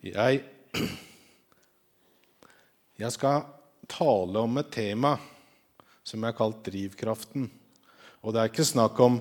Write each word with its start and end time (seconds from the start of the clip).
Jeg, 0.00 0.38
jeg 2.96 3.12
skal 3.12 3.42
tale 3.90 4.44
om 4.46 4.60
et 4.60 4.70
tema 4.72 5.18
som 6.00 6.22
jeg 6.22 6.32
har 6.32 6.38
kalt 6.38 6.62
'drivkraften'. 6.64 7.50
Og 8.24 8.32
det 8.32 8.40
er 8.40 8.48
ikke 8.48 8.64
snakk 8.64 9.00
om 9.00 9.18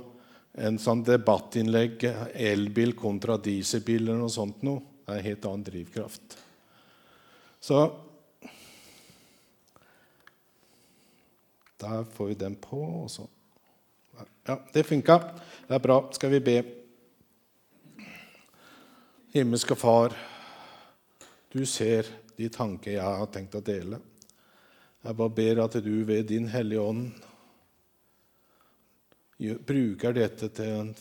en 0.55 0.79
sånn 0.79 1.03
debattinnlegg 1.03 2.05
elbil 2.31 2.95
kontra 2.95 3.35
dieselbil 3.37 4.07
eller 4.07 4.21
noe 4.23 4.31
sånt 4.31 4.63
noe. 4.63 4.79
Det 5.03 5.13
er 5.13 5.19
en 5.19 5.27
helt 5.27 5.49
annen 5.49 5.67
drivkraft. 5.67 6.37
Så 7.59 7.81
Der 11.79 12.03
får 12.03 12.27
vi 12.27 12.33
den 12.33 12.55
på. 12.55 13.03
og 13.03 13.11
så 13.11 13.27
Ja, 14.47 14.57
det 14.73 14.83
funka. 14.83 15.19
Det 15.67 15.75
er 15.75 15.79
bra. 15.79 16.11
Skal 16.11 16.29
vi 16.29 16.39
be. 16.39 16.63
Himmelske 19.33 19.75
Far, 19.75 20.15
du 21.49 21.65
ser 21.65 22.07
de 22.37 22.49
tanker 22.53 22.95
jeg 22.95 23.19
har 23.21 23.29
tenkt 23.33 23.57
å 23.57 23.63
dele. 23.65 23.99
Jeg 25.03 25.15
bare 25.15 25.35
ber 25.35 25.61
at 25.63 25.77
du 25.83 25.93
ved 26.07 26.27
Din 26.29 26.47
Hellige 26.51 26.83
Ånd 26.83 27.09
bruker 29.65 30.13
dette 30.15 30.49
til 30.51 30.73
en 30.81 30.91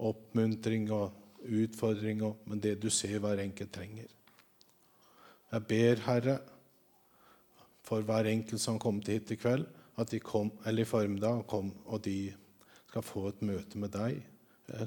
oppmuntring 0.00 0.88
og 0.96 1.12
utfordring, 1.44 2.22
men 2.48 2.60
det 2.60 2.78
du 2.80 2.88
ser 2.90 3.20
hver 3.20 3.42
enkelt 3.42 3.72
trenger. 3.72 4.08
Jeg 5.52 5.66
ber, 5.68 6.00
Herre, 6.06 6.38
for 7.84 8.02
hver 8.02 8.26
enkelt 8.30 8.62
som 8.62 8.80
kom 8.80 9.02
til 9.04 9.20
hit 9.20 9.34
i 9.36 9.38
kveld, 9.38 9.68
at 10.00 10.10
de 10.10 10.18
kom, 10.24 10.50
eller 10.64 10.82
i 10.82 10.88
formiddag 10.88 11.44
kom, 11.46 11.70
og 11.84 12.00
de 12.08 12.32
skal 12.88 13.04
få 13.04 13.28
et 13.28 13.44
møte 13.44 13.78
med 13.78 13.92
deg. 13.94 14.24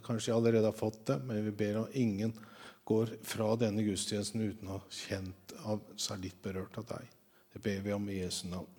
Kanskje 0.03 0.31
jeg 0.31 0.39
allerede 0.39 0.71
har 0.71 0.75
fått 0.75 1.03
det, 1.11 1.19
men 1.23 1.45
vi 1.45 1.53
ber 1.61 1.83
om 1.83 1.93
ingen 1.93 2.33
går 2.87 3.11
fra 3.27 3.51
denne 3.59 3.83
gudstjenesten 3.83 4.45
uten 4.47 4.69
å 4.69 4.77
ha 4.77 4.83
kjent 4.93 5.55
av 5.67 5.81
seg 5.99 6.23
litt 6.23 6.39
berørt 6.43 6.77
av 6.79 6.87
deg. 6.93 7.07
Det 7.53 7.63
ber 7.63 7.81
vi 7.83 7.95
om 7.95 8.05
i 8.09 8.21
Jesu 8.21 8.47
navn. 8.51 8.69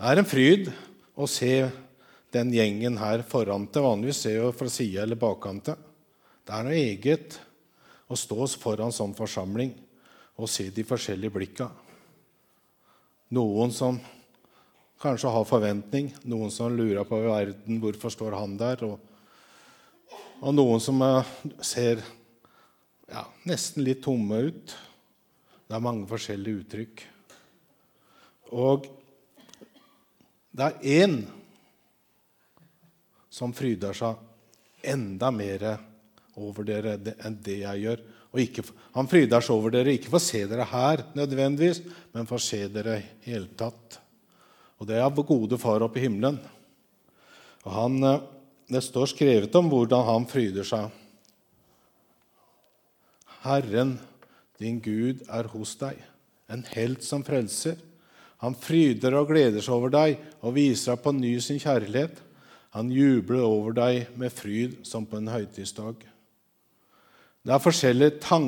Det 0.00 0.08
er 0.10 0.20
en 0.20 0.28
fryd 0.28 0.70
å 1.16 1.28
se 1.30 1.52
den 2.34 2.52
gjengen 2.54 2.98
her 3.00 3.24
foran 3.26 3.66
til. 3.72 3.84
Vanligvis 3.86 4.22
ser 4.24 4.40
vi 4.42 4.52
fra 4.58 4.70
sida 4.72 5.04
eller 5.04 5.20
bakkant. 5.20 5.72
Det 6.44 6.56
er 6.56 6.66
noe 6.66 6.78
eget 6.78 7.38
å 8.10 8.18
stå 8.18 8.48
foran 8.60 8.92
sånn 8.94 9.14
forsamling 9.16 9.74
og 10.40 10.48
se 10.50 10.70
de 10.74 10.84
forskjellige 10.86 11.34
blikka. 11.34 11.68
Noen 13.36 13.70
som 13.72 14.00
kanskje 15.00 15.30
har 15.32 15.46
forventning, 15.48 16.10
noen 16.28 16.50
som 16.52 16.74
lurer 16.74 17.06
på 17.08 17.20
verden 17.22 17.78
hvorfor 17.80 18.12
står 18.12 18.36
han 18.36 18.56
der, 18.60 18.82
og, 18.88 18.98
og 20.40 20.54
noen 20.56 20.80
som 20.82 21.02
ser 21.64 22.00
ja, 23.10 23.24
nesten 23.48 23.84
litt 23.84 24.02
tomme 24.04 24.38
ut. 24.48 24.74
Det 25.68 25.76
er 25.76 25.84
mange 25.84 26.08
forskjellige 26.10 26.62
uttrykk. 26.64 27.02
Og 28.56 28.88
det 30.50 30.66
er 30.66 31.04
én 31.04 31.20
som 33.30 33.52
fryder 33.54 33.94
seg 33.94 34.88
enda 34.90 35.30
mer 35.30 35.66
over 36.40 36.66
dere 36.66 36.96
enn 37.20 37.38
det 37.44 37.60
jeg 37.62 37.84
gjør. 37.84 38.02
Ikke, 38.40 38.64
han 38.94 39.08
fryder 39.10 39.42
seg 39.42 39.56
over 39.56 39.74
dere 39.74 39.94
ikke 39.94 40.10
for 40.10 40.20
å 40.20 40.22
se 40.22 40.44
dere 40.46 40.66
her, 40.70 41.02
nødvendigvis, 41.18 41.82
men 42.14 42.28
for 42.30 42.38
å 42.38 42.44
se 42.44 42.62
dere 42.70 42.98
i 43.00 43.30
hele 43.30 43.50
tatt. 43.58 43.98
Og 44.80 44.88
det 44.88 44.98
er 44.98 45.10
vår 45.12 45.26
gode 45.28 45.58
far 45.60 45.82
oppe 45.84 46.00
i 46.00 46.04
himmelen. 46.06 46.38
Og 47.66 47.72
han, 47.74 47.96
eh, 48.04 48.20
det 48.70 48.82
står 48.86 49.10
skrevet 49.10 49.54
om 49.58 49.68
hvordan 49.70 50.06
han 50.06 50.26
fryder 50.30 50.66
seg. 50.66 50.90
Herren, 53.42 53.96
din 54.60 54.78
Gud, 54.84 55.24
er 55.26 55.48
hos 55.50 55.74
deg, 55.80 55.98
en 56.50 56.62
helt 56.74 57.02
som 57.06 57.24
frelser. 57.26 57.78
Han 58.44 58.54
fryder 58.56 59.16
og 59.18 59.32
gleder 59.32 59.64
seg 59.64 59.74
over 59.74 59.92
deg 59.92 60.20
og 60.40 60.54
viser 60.56 60.94
deg 60.94 61.02
på 61.04 61.14
ny 61.16 61.32
sin 61.42 61.60
kjærlighet. 61.60 62.20
Han 62.76 62.92
jubler 62.94 63.42
over 63.42 63.74
deg 63.76 64.12
med 64.20 64.32
fryd 64.32 64.78
som 64.86 65.06
på 65.08 65.18
en 65.18 65.32
høytidsdag. 65.32 66.06
Det 67.40 67.54
er 67.56 67.64
forskjellige 67.64 68.38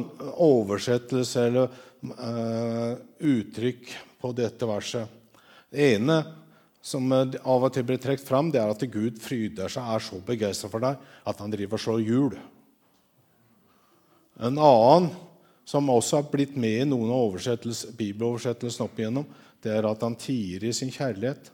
oversettelser 0.45 1.49
eller 1.49 1.73
uh, 2.13 2.95
uttrykk 3.19 3.91
på 4.21 4.33
dette 4.37 4.69
verset. 4.69 5.09
Det 5.73 5.97
ene 5.97 6.21
som 6.83 7.07
eh, 7.15 7.39
av 7.47 7.67
og 7.69 7.75
til 7.75 7.87
blir 7.87 8.01
trukket 8.03 8.27
fram, 8.27 8.51
det 8.53 8.61
er 8.61 8.73
at 8.73 8.83
Gud 8.91 9.21
fryder 9.23 9.71
seg, 9.73 9.87
er 9.87 10.03
så 10.03 10.19
begeistra 10.27 10.71
for 10.73 10.83
deg 10.83 10.99
at 11.31 11.43
han 11.43 11.55
driver 11.55 11.79
og 11.79 11.85
slår 11.85 12.03
hjul. 12.03 12.37
En 14.43 14.59
annen 14.59 15.13
som 15.69 15.91
også 15.93 16.19
har 16.19 16.31
blitt 16.33 16.57
med 16.59 16.81
i 16.83 16.89
noen 16.89 17.13
av 17.15 17.37
bibeloversettelsene 17.99 18.87
opp 18.89 18.99
igjennom, 18.99 19.27
det 19.63 19.71
er 19.77 19.87
at 19.87 20.03
han 20.03 20.19
tier 20.19 20.65
i 20.67 20.73
sin 20.75 20.91
kjærlighet. 20.91 21.53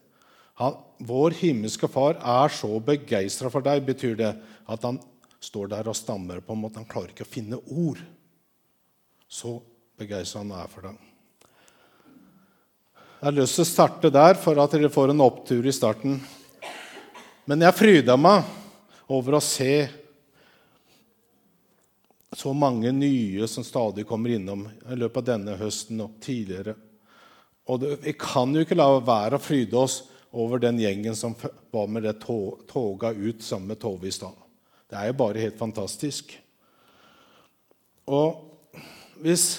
Han, 0.58 0.78
vår 1.06 1.36
himmelske 1.38 1.90
Far 1.92 2.16
er 2.16 2.54
så 2.54 2.70
begeistra 2.82 3.52
for 3.52 3.62
deg, 3.62 3.84
betyr 3.86 4.16
det 4.18 4.32
at 4.66 4.86
han 4.86 4.98
står 5.44 5.70
der 5.74 5.90
og 5.90 5.96
stammer 5.96 6.40
på 6.42 6.56
en 6.56 6.64
måte. 6.64 6.80
Han 6.80 6.88
klarer 6.88 7.12
ikke 7.12 7.28
å 7.28 7.30
finne 7.30 7.60
ord. 7.68 8.00
Så 9.28 9.58
begeistra 10.00 10.42
han 10.42 10.56
er 10.56 10.72
for 10.72 10.88
deg. 10.88 11.07
Jeg 13.18 13.32
har 13.32 13.34
lyst 13.34 13.56
til 13.58 13.64
å 13.64 13.66
starte 13.66 14.10
der 14.14 14.36
for 14.38 14.60
at 14.62 14.70
dere 14.76 14.88
får 14.94 15.10
en 15.10 15.24
opptur 15.24 15.64
i 15.66 15.72
starten. 15.74 16.20
Men 17.50 17.64
jeg 17.64 17.74
fryda 17.74 18.14
meg 18.14 18.46
over 19.10 19.34
å 19.34 19.40
se 19.42 19.88
så 22.38 22.52
mange 22.54 22.92
nye 22.94 23.48
som 23.50 23.66
stadig 23.66 24.04
kommer 24.06 24.36
innom 24.36 24.62
i 24.70 24.98
løpet 25.00 25.18
av 25.24 25.26
denne 25.32 25.56
høsten 25.58 26.04
og 26.04 26.14
tidligere. 26.22 26.76
Og 27.66 27.80
det, 27.82 27.96
Vi 28.06 28.14
kan 28.14 28.54
jo 28.54 28.62
ikke 28.62 28.78
la 28.78 28.86
være 29.02 29.34
å 29.34 29.42
fryde 29.42 29.82
oss 29.82 30.04
over 30.30 30.62
den 30.62 30.78
gjengen 30.78 31.18
som 31.18 31.34
var 31.74 31.90
med 31.90 32.06
det 32.06 32.20
toga 32.22 33.10
ut 33.10 33.42
sammen 33.42 33.72
med 33.72 33.82
Tove 33.82 34.06
i 34.06 34.14
stad. 34.14 34.36
Det 34.86 34.94
er 34.94 35.10
jo 35.10 35.18
bare 35.24 35.42
helt 35.42 35.58
fantastisk. 35.58 36.38
Og 38.06 38.46
hvis 39.18 39.56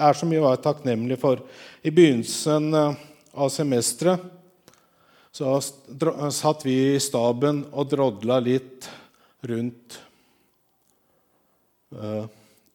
er 0.00 0.16
så 0.16 0.28
mye 0.28 0.40
å 0.42 0.48
være 0.48 0.62
takknemlig 0.64 1.18
for 1.20 1.42
I 1.84 1.92
begynnelsen 1.94 2.74
eh, 2.76 3.00
av 3.34 3.50
semesteret 3.54 4.36
så 5.30 5.60
satt 6.34 6.64
vi 6.66 6.74
i 6.96 7.00
staben 7.02 7.62
og 7.70 7.92
drodla 7.92 8.40
litt 8.42 8.88
rundt 9.46 9.94
uh, 11.94 12.24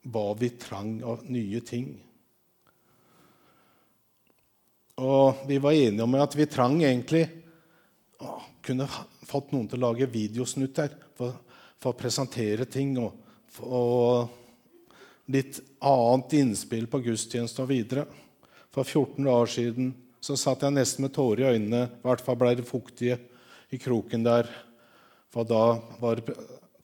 hva 0.07 0.23
vi 0.39 0.47
trang 0.55 0.93
av 1.03 1.25
nye 1.27 1.59
ting. 1.67 1.89
Og 5.03 5.43
vi 5.51 5.59
var 5.59 5.75
enige 5.75 6.07
om 6.07 6.15
at 6.15 6.39
vi 6.39 6.47
trang 6.47 6.79
egentlig 6.79 7.25
å, 8.23 8.37
kunne 8.63 8.87
fått 9.27 9.51
noen 9.51 9.67
til 9.67 9.83
å 9.83 9.89
lage 9.89 10.07
videosnutter. 10.15 10.95
For 11.19 11.35
for 11.85 11.93
å 11.93 11.99
presentere 11.99 12.65
ting 12.65 12.95
og, 12.97 13.13
og 13.61 14.44
litt 15.31 15.59
annet 15.83 16.33
innspill 16.39 16.87
på 16.89 17.01
gudstjeneste 17.05 17.63
og 17.63 17.71
videre. 17.71 18.05
For 18.73 18.83
14 18.83 19.27
år 19.31 19.47
siden 19.49 19.93
så 20.23 20.35
satt 20.39 20.63
jeg 20.65 20.75
nesten 20.75 21.05
med 21.05 21.13
tårer 21.15 21.43
i 21.43 21.49
øynene. 21.55 21.83
I 21.89 22.05
hvert 22.05 22.23
fall 22.25 22.37
ble 22.39 22.55
det 22.57 22.67
fuktige 22.67 23.17
i 23.73 23.77
kroken 23.81 24.25
der. 24.25 24.49
For 25.33 25.43
da 25.47 25.79
var 26.01 26.13
det 26.19 26.35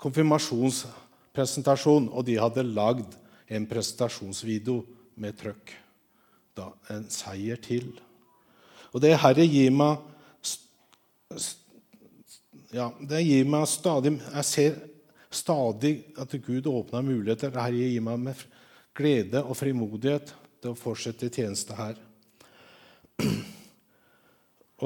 konfirmasjonspresentasjon, 0.02 2.10
og 2.10 2.26
de 2.28 2.36
hadde 2.42 2.74
lagd 2.74 3.12
en 3.52 3.68
presentasjonsvideo 3.70 4.82
med 5.22 5.38
trøkk. 5.40 5.74
Da, 6.58 6.66
en 6.92 7.06
seier 7.12 7.58
til. 7.64 7.88
Og 8.92 9.02
det 9.04 9.20
Herre 9.22 9.46
gir 9.48 9.72
meg 9.72 9.98
ja, 12.72 12.90
det 13.00 13.22
gir 13.24 13.48
meg 13.48 13.68
stadig 13.68 14.20
Jeg 14.20 14.46
ser 14.48 14.76
stadig 15.32 15.96
at 16.20 16.34
Gud 16.44 16.68
åpner 16.68 17.06
muligheter. 17.06 17.52
Dette 17.54 17.72
gir 17.78 18.04
meg 18.04 18.20
med 18.20 18.46
glede 18.98 19.44
og 19.44 19.56
frimodighet 19.58 20.34
til 20.62 20.74
å 20.74 20.78
fortsette 20.78 21.32
tjeneste 21.32 21.78
her. 21.78 21.96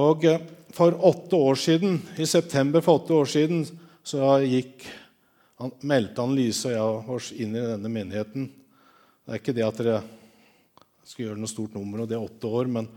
Og 0.05 0.25
eh, 0.27 0.43
for 0.75 0.95
åtte 1.07 1.39
år 1.39 1.57
siden, 1.59 2.01
I 2.19 2.27
september 2.27 2.83
for 2.83 2.99
åtte 2.99 3.15
år 3.15 3.29
siden 3.31 3.63
så 4.05 4.35
gikk, 4.43 4.83
han, 5.61 5.71
meldte 5.87 6.21
han 6.21 6.35
Lise 6.35 6.73
og 6.73 6.75
jeg 6.75 7.15
oss 7.15 7.31
inn 7.31 7.55
i 7.55 7.63
denne 7.63 7.91
menigheten. 7.91 8.49
Det 9.25 9.33
er 9.33 9.41
ikke 9.41 9.55
det 9.55 9.65
at 9.65 9.79
dere 9.79 10.01
skal 11.05 11.29
gjøre 11.29 11.39
noe 11.39 11.49
stort 11.49 11.77
nummer, 11.77 12.03
og 12.03 12.09
det 12.09 12.17
er 12.17 12.25
åtte 12.25 12.49
år, 12.59 12.69
men 12.75 12.89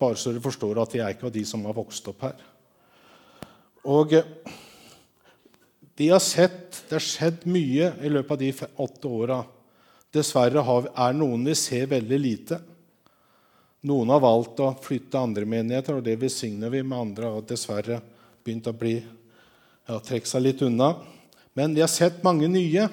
bare 0.00 0.18
så 0.18 0.32
dere 0.32 0.44
forstår 0.44 0.80
at 0.82 0.96
jeg 0.96 1.16
ikke 1.16 1.28
av 1.28 1.34
de 1.34 1.44
som 1.46 1.64
har 1.68 1.76
vokst 1.76 2.08
opp 2.10 2.24
her. 2.24 2.40
Og 3.86 4.16
eh, 4.16 4.32
de 5.96 6.08
har 6.12 6.20
sett 6.20 6.84
Det 6.88 6.98
har 6.98 7.02
skjedd 7.02 7.46
mye 7.48 7.92
i 8.04 8.10
løpet 8.12 8.32
av 8.34 8.38
de 8.38 8.52
åtte 8.84 9.08
åra. 9.08 9.38
Dessverre 10.12 10.62
er 10.62 11.16
noen 11.16 11.44
vi 11.48 11.54
ser 11.58 11.88
veldig 11.90 12.18
lite. 12.20 12.58
Noen 13.86 14.12
har 14.12 14.20
valgt 14.22 14.60
å 14.60 14.74
flytte 14.82 15.18
andre 15.18 15.46
menigheter, 15.48 15.98
og 15.98 16.04
det 16.04 16.18
velsigner 16.20 16.70
vi. 16.70 16.82
Med 16.82 16.98
andre 16.98 17.32
har 17.32 17.48
dessverre 17.48 18.00
begynt 18.44 18.68
å 18.70 18.74
bli, 18.76 19.00
ja, 19.00 19.98
trekke 19.98 20.28
seg 20.28 20.44
litt 20.44 20.62
unna. 20.66 20.92
Men 21.56 21.74
vi 21.74 21.82
har 21.82 21.90
sett 21.90 22.22
mange 22.26 22.48
nye. 22.52 22.86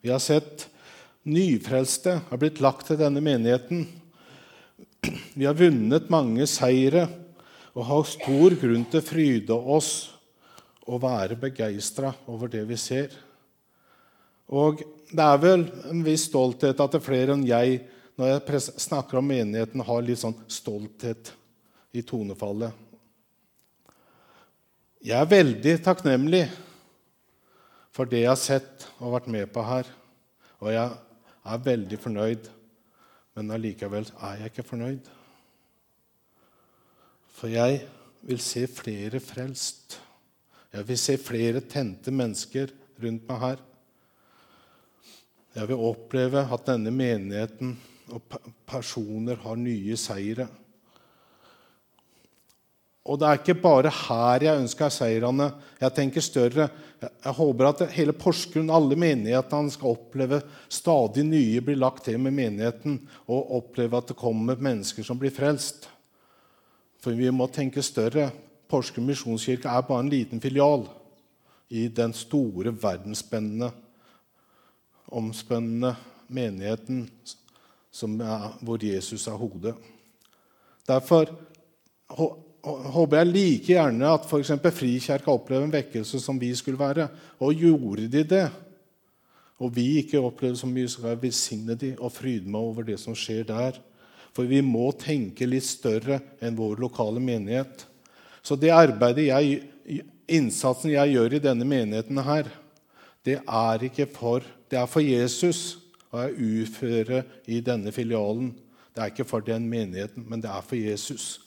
Vi 0.00 0.10
har 0.10 0.22
sett 0.22 0.66
nyfrelste 1.26 2.20
har 2.28 2.40
blitt 2.40 2.60
lagt 2.62 2.86
til 2.88 2.98
denne 3.00 3.20
menigheten. 3.20 3.84
Vi 5.34 5.46
har 5.46 5.58
vunnet 5.58 6.10
mange 6.10 6.46
seire 6.50 7.06
og 7.76 7.84
har 7.90 8.06
stor 8.08 8.54
grunn 8.60 8.86
til 8.88 9.02
å 9.02 9.06
fryde 9.06 9.56
oss 9.76 9.90
og 10.86 11.02
være 11.02 11.38
begeistra 11.40 12.12
over 12.30 12.50
det 12.50 12.62
vi 12.68 12.78
ser. 12.78 13.14
Og 14.46 14.82
det 15.10 15.22
er 15.22 15.40
vel 15.42 15.66
en 15.90 16.02
viss 16.06 16.28
stolthet 16.30 16.78
at 16.78 16.92
det 16.92 17.00
er 17.00 17.06
flere 17.06 17.34
enn 17.34 17.46
jeg, 17.46 17.80
når 18.16 18.32
jeg 18.32 18.62
snakker 18.80 19.18
om 19.18 19.26
menigheten, 19.28 19.82
har 19.84 20.04
litt 20.04 20.22
sånn 20.22 20.36
stolthet 20.48 21.32
i 21.96 22.04
tonefallet. 22.06 22.70
Jeg 25.06 25.18
er 25.18 25.30
veldig 25.30 25.74
takknemlig 25.84 26.46
for 27.94 28.08
det 28.10 28.24
jeg 28.24 28.32
har 28.32 28.40
sett 28.40 28.86
og 28.98 29.14
vært 29.14 29.28
med 29.32 29.50
på 29.52 29.64
her. 29.64 29.88
Og 30.62 30.72
jeg 30.72 30.96
er 31.46 31.66
veldig 31.66 31.98
fornøyd, 32.00 32.48
men 33.36 33.52
allikevel 33.54 34.08
er 34.16 34.40
jeg 34.40 34.52
ikke 34.52 34.66
fornøyd. 34.70 35.12
For 37.36 37.52
jeg 37.52 37.82
vil 38.26 38.40
se 38.42 38.64
flere 38.70 39.20
frelst. 39.20 39.98
Jeg 40.76 40.84
vil 40.90 40.98
se 41.00 41.16
flere 41.16 41.62
tente 41.64 42.12
mennesker 42.12 42.72
rundt 43.00 43.24
meg 43.30 43.38
her. 43.40 43.60
Jeg 45.56 45.70
vil 45.70 45.84
oppleve 45.88 46.42
at 46.52 46.66
denne 46.68 46.92
menigheten 46.92 47.72
og 48.12 48.36
personer 48.68 49.40
har 49.40 49.56
nye 49.56 49.96
seire. 49.96 50.44
Og 53.06 53.20
det 53.22 53.28
er 53.28 53.40
ikke 53.40 53.56
bare 53.62 53.92
her 54.02 54.44
jeg 54.44 54.60
ønsker 54.60 54.92
seirene. 54.92 55.48
Jeg 55.80 55.94
tenker 55.96 56.24
større. 56.24 56.68
Jeg 57.00 57.34
håper 57.38 57.68
at 57.70 57.84
hele 57.94 58.12
Porsgrunn, 58.16 58.72
alle 58.72 58.98
menighetene, 58.98 59.72
skal 59.72 59.94
oppleve 59.94 60.42
stadig 60.68 61.24
nye 61.24 61.62
blir 61.64 61.78
lagt 61.80 62.04
til 62.04 62.18
med 62.20 62.34
menigheten, 62.36 62.98
og 63.30 63.52
oppleve 63.62 64.00
at 64.00 64.10
det 64.10 64.18
kommer 64.18 64.60
mennesker 64.60 65.06
som 65.06 65.20
blir 65.20 65.32
frelst. 65.32 65.86
For 67.00 67.16
vi 67.16 67.30
må 67.30 67.46
tenke 67.54 67.84
større. 67.84 68.28
Porsgrunn 68.68 69.06
misjonskirke 69.06 69.70
er 69.70 69.86
bare 69.86 70.04
en 70.04 70.12
liten 70.12 70.42
filial 70.42 70.86
i 71.70 71.86
den 71.88 72.12
store, 72.14 72.72
verdensspennende, 72.82 73.70
omspennende 75.14 75.94
menigheten 76.28 77.06
er, 78.02 78.58
hvor 78.60 78.82
Jesus 78.82 79.26
er 79.26 79.38
hodet. 79.38 79.74
Derfor 80.86 81.30
håper 82.66 83.16
jeg 83.16 83.26
like 83.30 83.72
gjerne 83.72 84.12
at 84.12 84.26
f.eks. 84.26 84.52
Frikirka 84.74 85.30
opplever 85.30 85.64
en 85.66 85.74
vekkelse 85.74 86.20
som 86.20 86.38
vi 86.40 86.52
skulle 86.54 86.78
være. 86.78 87.08
Og 87.40 87.54
gjorde 87.54 88.08
de 88.10 88.24
det, 88.24 88.46
og 89.58 89.72
vi 89.76 89.98
ikke 90.02 90.20
opplevde 90.20 90.60
så 90.60 90.68
mye, 90.68 90.88
så 90.88 90.98
skal 90.98 91.14
jeg 91.14 91.22
velsigne 91.22 91.76
de 91.78 91.94
og 91.96 92.12
fryde 92.12 92.50
meg 92.50 92.60
over 92.60 92.86
det 92.86 92.98
som 93.00 93.16
skjer 93.16 93.46
der. 93.48 93.78
For 94.36 94.44
vi 94.44 94.60
må 94.60 94.90
tenke 95.00 95.48
litt 95.48 95.64
større 95.64 96.20
enn 96.44 96.58
vår 96.58 96.82
lokale 96.82 97.22
menighet. 97.22 97.86
Så 98.46 98.54
det 98.54 98.70
arbeidet 98.70 99.26
jeg, 99.26 99.64
innsatsen 100.30 100.92
jeg 100.92 101.16
gjør 101.16 101.34
i 101.34 101.42
denne 101.42 101.66
menigheten 101.66 102.20
her, 102.22 102.46
det 103.26 103.40
er 103.42 103.82
ikke 103.88 104.06
for 104.06 104.44
Det 104.70 104.78
er 104.78 104.86
for 104.90 105.02
Jesus 105.02 105.78
og 106.10 106.22
jeg 106.22 106.62
utfører 106.62 107.26
i 107.46 107.60
denne 107.62 107.92
filialen. 107.94 108.48
Det 108.94 109.02
er 109.02 109.12
ikke 109.12 109.26
for 109.28 109.44
den 109.44 109.68
menigheten, 109.70 110.24
men 110.26 110.40
det 110.42 110.50
er 110.50 110.64
for 110.64 110.78
Jesus. 110.78 111.40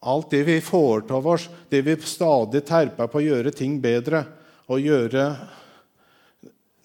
Alt 0.00 0.30
det 0.30 0.44
vi 0.46 0.60
foretar 0.64 1.26
oss, 1.26 1.48
det 1.68 1.82
vi 1.84 1.96
stadig 2.00 2.62
terper 2.64 3.10
på 3.10 3.20
å 3.20 3.24
gjøre 3.24 3.52
ting 3.52 3.80
bedre 3.82 4.22
og 4.70 4.80
gjøre 4.80 5.24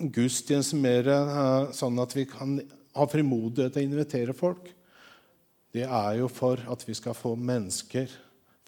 gudstjenesten 0.01 0.81
mer 0.81 1.07
eh, 1.13 1.71
sånn 1.77 1.99
at 2.01 2.15
vi 2.17 2.25
kan 2.27 2.57
ha 2.97 3.07
frimodighet 3.07 3.75
til 3.75 3.83
å 3.83 3.87
invitere 3.87 4.35
folk, 4.35 4.71
det 5.71 5.85
er 5.85 6.19
jo 6.19 6.27
for 6.27 6.59
at 6.71 6.83
vi 6.87 6.97
skal 6.97 7.15
få 7.15 7.35
mennesker 7.37 8.09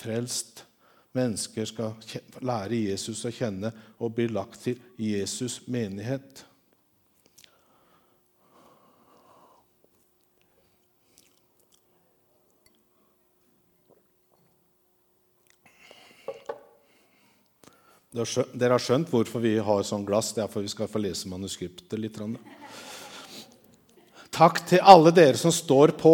frelst. 0.04 0.66
Mennesker 1.14 1.68
skal 1.70 1.94
lære 2.42 2.80
Jesus 2.90 3.22
å 3.28 3.32
kjenne 3.34 3.70
og 4.02 4.16
bli 4.18 4.26
lagt 4.34 4.64
til 4.66 4.80
Jesus' 4.98 5.62
menighet. 5.70 6.46
Dere 18.14 18.76
har 18.76 18.82
skjønt 18.82 19.10
hvorfor 19.10 19.42
vi 19.42 19.56
har 19.58 19.86
sånn 19.86 20.04
glass. 20.06 20.36
Det 20.36 20.44
er 20.44 20.50
for 20.52 20.62
vi 20.62 20.70
skal 20.70 20.90
få 20.90 21.02
lese 21.02 21.30
manuskriptet 21.32 21.98
litt. 21.98 22.20
Takk 24.34 24.62
til 24.70 24.84
alle 24.86 25.14
dere 25.14 25.38
som 25.38 25.54
står 25.54 25.96
på 25.98 26.14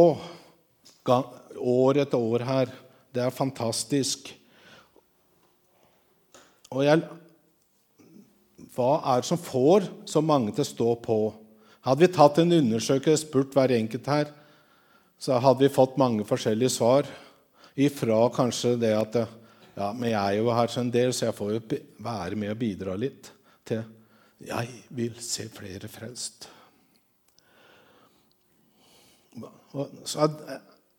år 1.59 1.99
etter 2.05 2.15
år 2.19 2.45
her. 2.47 2.71
Det 3.13 3.23
er 3.23 3.33
fantastisk. 3.33 4.29
Og 6.69 6.83
jeg, 6.85 7.01
hva 8.75 8.89
er 9.13 9.23
det 9.23 9.29
som 9.29 9.41
får 9.41 9.87
så 10.09 10.21
mange 10.21 10.53
til 10.53 10.65
å 10.65 10.69
stå 10.69 10.89
på? 11.01 11.17
Hadde 11.87 12.03
vi 12.03 12.11
tatt 12.13 12.37
en 12.41 12.53
undersøkelse 12.59 13.15
og 13.15 13.23
spurt 13.23 13.57
hver 13.57 13.73
enkelt 13.73 14.09
her, 14.11 14.29
så 15.19 15.39
hadde 15.41 15.65
vi 15.65 15.73
fått 15.73 15.97
mange 15.99 16.27
forskjellige 16.27 16.75
svar. 16.77 17.09
Ifra 17.79 18.21
kanskje 18.35 18.75
det 18.79 18.93
at 18.95 19.17
ja, 19.79 19.89
men 19.95 20.11
jeg 20.11 20.19
er 20.19 20.37
jo 20.37 20.51
her 20.51 20.77
en 20.81 20.91
del, 20.91 21.13
så 21.15 21.29
jeg 21.29 21.37
får 21.37 21.51
jo 21.55 21.81
være 22.03 22.37
med 22.39 22.53
og 22.53 22.59
bidra 22.59 22.95
litt 22.99 23.31
til 23.67 23.83
Jeg 24.39 24.69
vil 24.95 25.15
se 25.19 25.49
flere 25.51 25.89
frelst. 25.91 26.47
Så, 30.07 30.27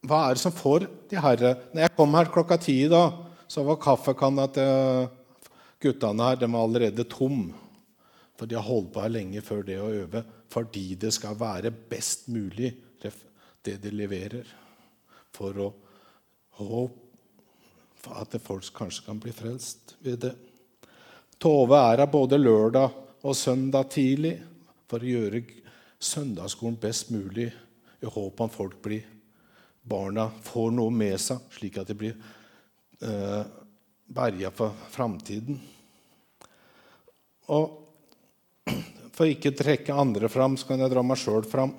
hva 0.07 0.21
er 0.27 0.37
det 0.37 0.43
som 0.43 0.55
får 0.55 0.87
de 1.11 1.21
herre 1.21 1.57
Når 1.75 1.83
jeg 1.85 1.97
kom 1.97 2.15
her 2.17 2.31
klokka 2.33 2.57
ti, 2.61 2.77
da, 2.89 3.11
så 3.51 3.65
var 3.67 3.81
kaffekanna 3.83 4.47
til 4.55 5.11
guttene 5.81 6.29
her 6.31 6.41
de 6.41 6.49
var 6.53 6.65
allerede 6.65 7.05
tom. 7.11 7.51
For 8.39 8.49
de 8.49 8.57
har 8.57 8.65
holdt 8.65 8.95
på 8.95 9.03
her 9.05 9.13
lenge 9.13 9.43
før 9.45 9.65
det 9.67 9.77
å 9.81 9.91
øve. 9.93 10.25
Fordi 10.51 10.95
det 11.01 11.13
skal 11.13 11.37
være 11.39 11.71
best 11.71 12.31
mulig, 12.33 12.73
det 13.61 13.77
de 13.83 13.93
leverer. 13.93 14.49
For 15.37 15.61
å 15.61 15.69
håpe 16.61 18.17
at 18.17 18.39
folk 18.41 18.73
kanskje 18.73 19.05
kan 19.05 19.21
bli 19.21 19.35
frelst 19.37 19.95
ved 20.01 20.23
det. 20.25 20.33
Tove 21.41 21.77
er 21.77 22.01
her 22.01 22.13
både 22.13 22.41
lørdag 22.41 22.97
og 23.21 23.37
søndag 23.37 23.93
tidlig 23.93 24.39
for 24.89 25.05
å 25.05 25.13
gjøre 25.13 25.45
søndagsskolen 26.01 26.81
best 26.81 27.13
mulig 27.13 27.51
i 28.01 28.09
håp 28.09 28.41
om 28.41 28.53
folk 28.53 28.81
blir 28.85 29.20
barna 29.83 30.29
får 30.45 30.71
noe 30.77 30.93
med 30.95 31.17
seg, 31.21 31.41
slik 31.55 31.79
at 31.81 31.89
de 31.91 31.97
blir 31.99 32.17
eh, 33.01 33.43
berga 34.11 34.51
for 34.55 34.77
framtiden. 34.93 35.61
Og 37.51 37.77
for 39.17 39.29
ikke 39.29 39.53
å 39.53 39.59
trekke 39.59 39.97
andre 39.97 40.31
fram, 40.33 40.57
så 40.57 40.69
kan 40.69 40.81
jeg 40.81 40.93
dra 40.93 41.03
meg 41.05 41.19
sjøl 41.21 41.45
fram. 41.49 41.75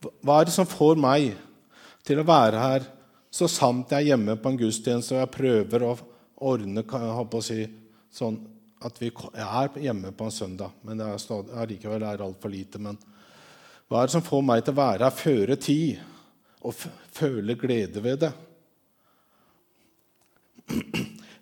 Hva 0.00 0.40
er 0.40 0.48
det 0.48 0.54
som 0.54 0.68
får 0.68 0.96
meg 1.00 1.34
til 2.06 2.22
å 2.22 2.28
være 2.28 2.62
her 2.62 2.86
så 3.30 3.46
sant 3.46 3.92
jeg 3.92 4.02
er 4.02 4.12
hjemme 4.12 4.34
på 4.40 4.50
en 4.50 4.58
gudstjeneste 4.58 5.14
og 5.14 5.20
jeg 5.20 5.34
prøver 5.36 5.84
å 5.86 5.92
ordne 6.50 6.82
å 6.82 7.42
si, 7.44 7.62
sånn 8.10 8.40
at 8.82 8.96
vi 8.98 9.10
er 9.12 9.76
hjemme 9.84 10.10
på 10.16 10.26
en 10.26 10.34
søndag, 10.34 10.72
men 10.82 10.98
det 10.98 11.06
er 11.06 11.52
allikevel 11.62 12.06
altfor 12.10 12.50
lite. 12.50 12.80
Men 12.80 12.96
hva 13.90 14.04
er 14.04 14.06
det 14.06 14.14
som 14.14 14.22
får 14.22 14.42
meg 14.46 14.62
til 14.62 14.76
å 14.76 14.78
være 14.78 15.06
her 15.08 15.16
føre 15.18 15.56
tid 15.58 15.98
og 16.62 16.76
føle 17.10 17.56
glede 17.58 18.02
ved 18.04 18.20
det? 18.22 18.30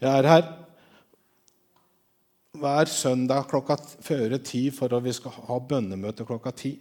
Jeg 0.00 0.08
er 0.08 0.28
her 0.32 0.46
hver 2.58 2.88
søndag 2.90 3.50
klokka 3.50 3.76
føre 4.00 4.40
ti 4.40 4.64
for 4.72 4.96
at 4.96 5.04
vi 5.04 5.12
skal 5.12 5.34
ha 5.50 5.58
bønnemøte 5.60 6.24
klokka 6.26 6.54
ti. 6.56 6.72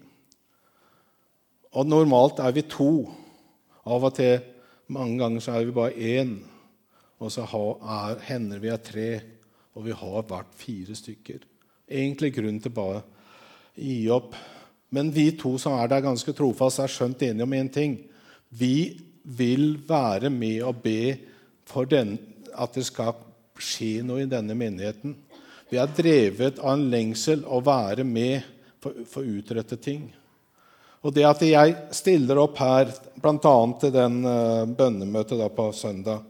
Og 1.76 1.86
normalt 1.86 2.40
er 2.40 2.56
vi 2.56 2.64
to. 2.72 2.92
Av 3.88 4.08
og 4.08 4.16
til 4.16 4.40
mange 4.96 5.20
ganger 5.20 5.44
så 5.44 5.58
er 5.58 5.68
vi 5.68 5.76
bare 5.76 5.92
én, 6.16 6.38
og 7.20 7.32
så 7.34 7.44
er, 7.44 8.24
hender 8.30 8.64
vi 8.64 8.72
er 8.72 8.80
tre, 8.80 9.10
og 9.76 9.84
vi 9.86 9.96
har 9.96 10.28
vært 10.32 10.56
fire 10.58 10.96
stykker. 10.96 11.44
Egentlig 11.88 12.34
grunn 12.40 12.62
til 12.64 12.74
bare 12.76 13.04
å 13.04 13.10
gi 13.76 14.06
opp. 14.16 14.36
Men 14.94 15.12
vi 15.12 15.32
to 15.36 15.58
som 15.60 15.76
er 15.78 15.90
der 15.92 16.06
ganske 16.06 16.34
trofast, 16.36 16.80
er 16.80 16.92
skjønt 16.92 17.24
enige 17.28 17.48
om 17.48 17.56
én 17.58 17.72
ting. 17.72 17.98
Vi 18.50 18.98
vil 19.24 19.76
være 19.88 20.32
med 20.32 20.62
og 20.64 20.84
be 20.84 21.18
for 21.68 21.90
den, 21.90 22.16
at 22.56 22.78
det 22.78 22.86
skal 22.88 23.18
skje 23.60 24.06
noe 24.06 24.24
i 24.24 24.30
denne 24.30 24.56
menigheten. 24.56 25.16
Vi 25.68 25.80
er 25.82 25.92
drevet 25.92 26.62
av 26.64 26.78
en 26.78 26.88
lengsel 26.92 27.44
å 27.44 27.60
være 27.60 28.06
med 28.08 28.46
for, 28.80 28.96
å 29.20 29.26
utrette 29.26 29.76
ting. 29.82 30.08
Og 31.04 31.14
det 31.14 31.26
at 31.28 31.44
jeg 31.44 31.76
stiller 31.96 32.40
opp 32.40 32.58
her, 32.62 32.90
bl.a. 33.20 33.58
til 33.82 33.94
den 33.94 34.22
uh, 34.26 34.64
bønnemøtet 34.68 35.44
på 35.56 35.68
søndag, 35.76 36.24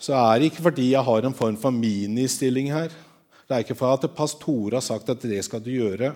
så 0.00 0.16
er 0.18 0.40
det 0.40 0.50
ikke 0.50 0.64
fordi 0.66 0.90
jeg 0.90 1.04
har 1.06 1.24
en 1.24 1.36
form 1.36 1.56
for 1.60 1.72
ministilling 1.72 2.72
her. 2.72 2.92
Det 3.46 3.54
er 3.54 3.64
ikke 3.64 3.78
for 3.78 3.94
at 3.94 4.08
pastor 4.16 4.76
har 4.76 4.84
sagt 4.84 5.12
at 5.12 5.22
det 5.24 5.44
skal 5.46 5.62
du 5.64 5.70
gjøre. 5.72 6.10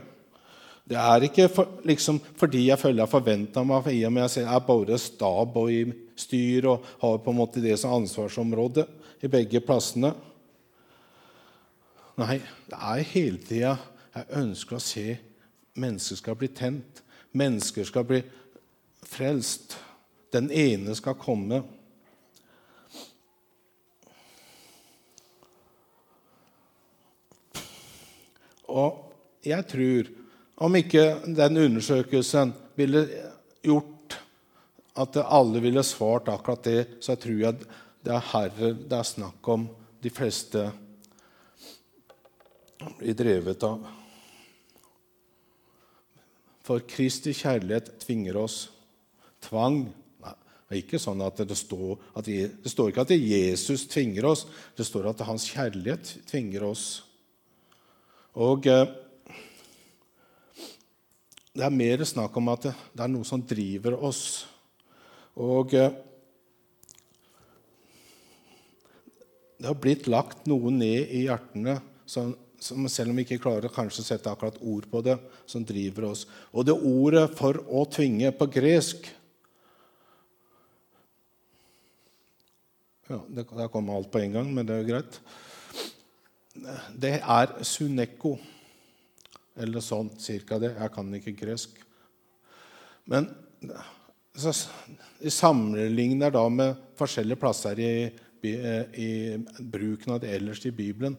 Det 0.91 0.99
er 0.99 1.23
ikke 1.23 1.47
for, 1.55 1.77
liksom, 1.87 2.19
fordi 2.35 2.65
jeg 2.67 2.79
føler 2.81 3.05
jeg 3.05 3.13
forventer 3.13 3.67
meg 3.67 3.87
i 3.95 4.01
og 4.09 4.11
med 4.17 4.27
at 4.27 4.41
jeg 4.41 4.49
er 4.51 4.65
både 4.67 4.99
stab 4.99 5.55
og 5.61 5.71
i 5.71 5.85
styr 6.19 6.67
og 6.73 6.89
har 6.99 7.21
på 7.23 7.31
en 7.31 7.39
måte 7.39 7.63
det 7.63 7.77
som 7.79 7.95
ansvarsområde 8.01 8.89
i 9.23 9.31
begge 9.31 9.63
plassene. 9.63 10.11
Nei, 12.19 12.41
det 12.67 12.81
er 12.91 13.07
hele 13.13 13.39
tida 13.39 13.77
jeg 14.11 14.27
ønsker 14.41 14.81
å 14.81 14.83
se 14.83 15.07
mennesker 15.79 16.19
skal 16.19 16.39
bli 16.41 16.51
tent. 16.59 17.05
Mennesker 17.39 17.87
skal 17.87 18.07
bli 18.09 18.25
frelst. 19.07 19.77
Den 20.35 20.51
ene 20.51 20.95
skal 20.99 21.15
komme. 21.19 21.63
Og 28.71 29.07
jeg 29.47 29.67
tror, 29.71 30.11
om 30.61 30.77
ikke 30.77 31.05
den 31.25 31.57
undersøkelsen 31.65 32.53
ville 32.77 33.07
gjort 33.65 34.19
at 35.01 35.17
alle 35.23 35.63
ville 35.63 35.85
svart 35.87 36.29
akkurat 36.29 36.65
det, 36.67 36.81
så 37.01 37.17
tror 37.17 37.39
jeg 37.41 37.63
det 38.05 38.13
er 38.17 38.29
herre 38.33 38.73
det 38.75 38.97
er 38.97 39.09
snakk 39.09 39.49
om 39.53 39.67
de 40.01 40.13
fleste 40.13 40.67
blir 42.99 43.17
drevet 43.17 43.65
av. 43.65 43.83
For 46.65 46.85
Kristi 46.89 47.33
kjærlighet 47.37 47.93
tvinger 48.05 48.39
oss. 48.41 48.63
Tvang 49.45 49.83
Nei, 50.21 50.35
det 50.69 50.77
er 50.77 50.83
ikke 50.85 51.01
sånn 51.01 51.21
at 51.25 51.41
det 51.49 51.57
står, 51.57 51.97
at 52.17 52.29
det 52.29 52.73
står 52.73 52.93
ikke 52.93 53.05
at 53.07 53.15
Jesus 53.17 53.87
tvinger 53.91 54.29
oss. 54.29 54.45
Det 54.77 54.85
står 54.87 55.11
at 55.11 55.25
hans 55.29 55.49
kjærlighet 55.51 56.13
tvinger 56.29 56.69
oss. 56.69 56.85
Og 58.39 58.69
eh, 58.71 58.85
det 61.61 61.67
er 61.67 61.75
mer 61.77 62.01
snakk 62.09 62.37
om 62.41 62.49
at 62.55 62.71
det, 62.71 63.03
er 63.05 63.11
noe 63.13 63.27
som 63.29 63.43
driver 63.45 63.99
oss. 64.01 64.47
Og 65.37 65.75
eh, 65.77 65.93
det 69.61 69.69
har 69.69 69.77
blitt 69.77 70.09
lagt 70.09 70.49
noe 70.49 70.73
ned 70.73 71.13
i 71.13 71.27
hjertene 71.27 71.77
som, 72.09 72.33
som, 72.57 72.89
selv 72.89 73.13
om 73.13 73.21
vi 73.21 73.27
ikke 73.27 73.43
klarer 73.45 73.69
å 73.69 73.91
sette 73.93 74.33
akkurat 74.33 74.57
ord 74.65 74.89
på 74.89 75.05
det, 75.05 75.19
som 75.45 75.67
driver 75.69 76.09
oss. 76.15 76.25
Og 76.57 76.65
det 76.65 76.79
ordet 76.79 77.29
'for 77.37 77.61
å 77.69 77.85
tvinge' 77.85 78.33
på 78.39 78.49
gresk 78.57 79.11
ja, 83.11 83.21
det, 83.29 83.45
Der 83.45 83.69
kom 83.69 83.91
alt 83.91 84.11
på 84.11 84.23
en 84.23 84.33
gang, 84.33 84.55
men 84.55 84.65
det 84.65 84.75
er 84.75 84.85
jo 84.85 84.93
greit 84.95 85.21
det 87.01 87.21
er 87.23 87.53
suneko. 87.65 88.37
Eller 89.61 89.85
sånn 89.85 90.11
cirka 90.21 90.59
det. 90.63 90.75
Jeg 90.79 90.93
kan 90.95 91.15
ikke 91.17 91.37
gresk. 91.37 91.79
Men 93.11 93.29
så, 94.37 94.55
i 95.21 95.33
sammenligner 95.33 96.33
da 96.33 96.45
med 96.53 96.79
forskjellige 96.99 97.41
plasser 97.41 97.81
i, 97.83 97.93
i 98.47 99.11
bruken 99.59 100.15
av 100.17 100.23
det 100.23 100.33
ellers 100.37 100.63
i 100.67 100.73
Bibelen, 100.75 101.17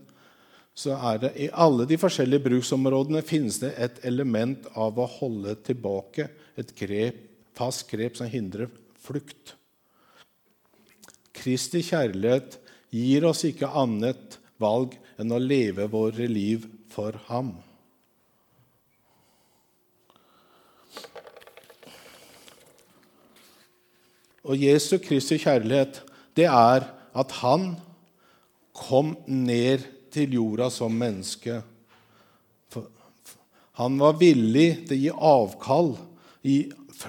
så 0.74 0.95
er 1.12 1.19
det 1.21 1.31
i 1.43 1.50
alle 1.51 1.86
de 1.86 1.98
forskjellige 2.00 2.45
bruksområdene 2.45 3.21
finnes 3.27 3.60
det 3.62 3.74
et 3.75 4.00
element 4.07 4.69
av 4.79 5.00
å 5.00 5.10
holde 5.19 5.57
tilbake, 5.67 6.29
et 6.55 6.71
grep, 6.77 7.19
fast 7.57 7.89
grep 7.91 8.15
som 8.17 8.29
hindrer 8.31 8.71
flukt. 9.03 9.57
Kristi 11.36 11.81
kjærlighet 11.83 12.57
gir 12.93 13.25
oss 13.27 13.43
ikke 13.48 13.71
annet 13.81 14.39
valg 14.62 14.95
enn 15.19 15.33
å 15.33 15.41
leve 15.41 15.89
våre 15.91 16.27
liv 16.29 16.67
for 16.91 17.17
ham. 17.27 17.55
Og 24.48 24.57
Jesu 24.57 24.98
Kristi 25.03 25.38
kjærlighet, 25.41 26.01
det 26.36 26.48
er 26.50 26.88
at 27.12 27.33
han 27.41 27.74
kom 28.74 29.15
ned 29.27 29.83
til 30.13 30.38
jorda 30.38 30.69
som 30.74 30.95
menneske. 30.98 31.60
Han 33.79 34.00
var 34.01 34.19
villig 34.19 34.88
til 34.88 34.98
å 34.98 35.01
gi 35.01 35.12
avkall 35.31 35.91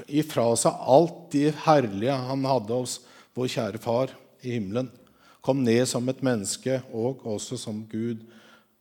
ifra 0.09 0.49
seg 0.59 0.89
alt 0.97 1.23
det 1.35 1.53
herlige 1.65 2.17
han 2.29 2.45
hadde 2.49 2.83
hos 2.83 2.99
vår 3.37 3.51
kjære 3.57 3.81
far 3.83 4.13
i 4.43 4.57
himmelen 4.57 4.91
kom 5.43 5.65
ned 5.67 5.83
som 5.91 6.07
et 6.09 6.23
menneske 6.23 6.79
og 6.95 7.25
også 7.27 7.59
som 7.59 7.83
Gud. 7.91 8.23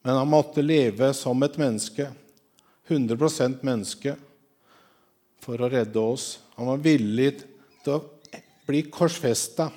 Men 0.05 0.17
han 0.22 0.29
måtte 0.29 0.63
leve 0.63 1.12
som 1.17 1.41
et 1.43 1.58
menneske, 1.62 2.08
100% 2.88 3.65
menneske, 3.65 4.15
for 5.41 5.58
å 5.58 5.70
redde 5.72 6.01
oss. 6.01 6.36
Han 6.58 6.70
var 6.70 6.84
villig 6.84 7.31
til 7.81 7.96
å 7.96 8.03
bli 8.71 8.85
korsfesta, 8.89 9.69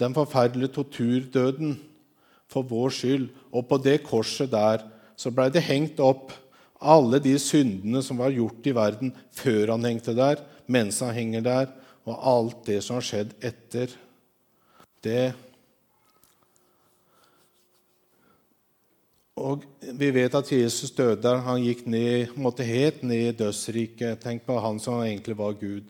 den 0.00 0.14
forferdelige 0.16 0.72
torturdøden, 0.78 1.76
for 2.52 2.66
vår 2.68 2.92
skyld. 2.92 3.28
Og 3.52 3.68
på 3.68 3.78
det 3.80 4.02
korset 4.04 4.50
der 4.52 4.84
så 5.16 5.32
blei 5.32 5.48
det 5.52 5.64
hengt 5.64 6.00
opp 6.02 6.32
alle 6.82 7.20
de 7.22 7.36
syndene 7.38 8.02
som 8.02 8.18
var 8.18 8.34
gjort 8.34 8.66
i 8.66 8.74
verden 8.74 9.12
før 9.36 9.76
han 9.76 9.86
hengte 9.86 10.16
der, 10.18 10.42
mens 10.66 10.98
han 11.04 11.14
henger 11.14 11.46
der, 11.46 11.70
og 12.02 12.18
alt 12.18 12.66
det 12.66 12.80
som 12.82 12.98
har 12.98 13.06
skjedd 13.06 13.36
etter. 13.44 13.94
Det 15.02 15.32
Og 19.42 19.64
vi 19.98 20.10
vet 20.14 20.34
at 20.38 20.50
Jesus 20.52 20.92
døde. 20.94 21.30
Han 21.46 21.64
gikk 21.64 21.86
ned, 21.90 22.34
måtte 22.36 22.66
helt 22.66 23.00
ned 23.02 23.30
i 23.30 23.36
dødsriket. 23.40 24.20
Tenk 24.22 24.44
på 24.46 24.58
han 24.60 24.78
som 24.78 25.00
egentlig 25.02 25.34
var 25.38 25.56
Gud. 25.58 25.88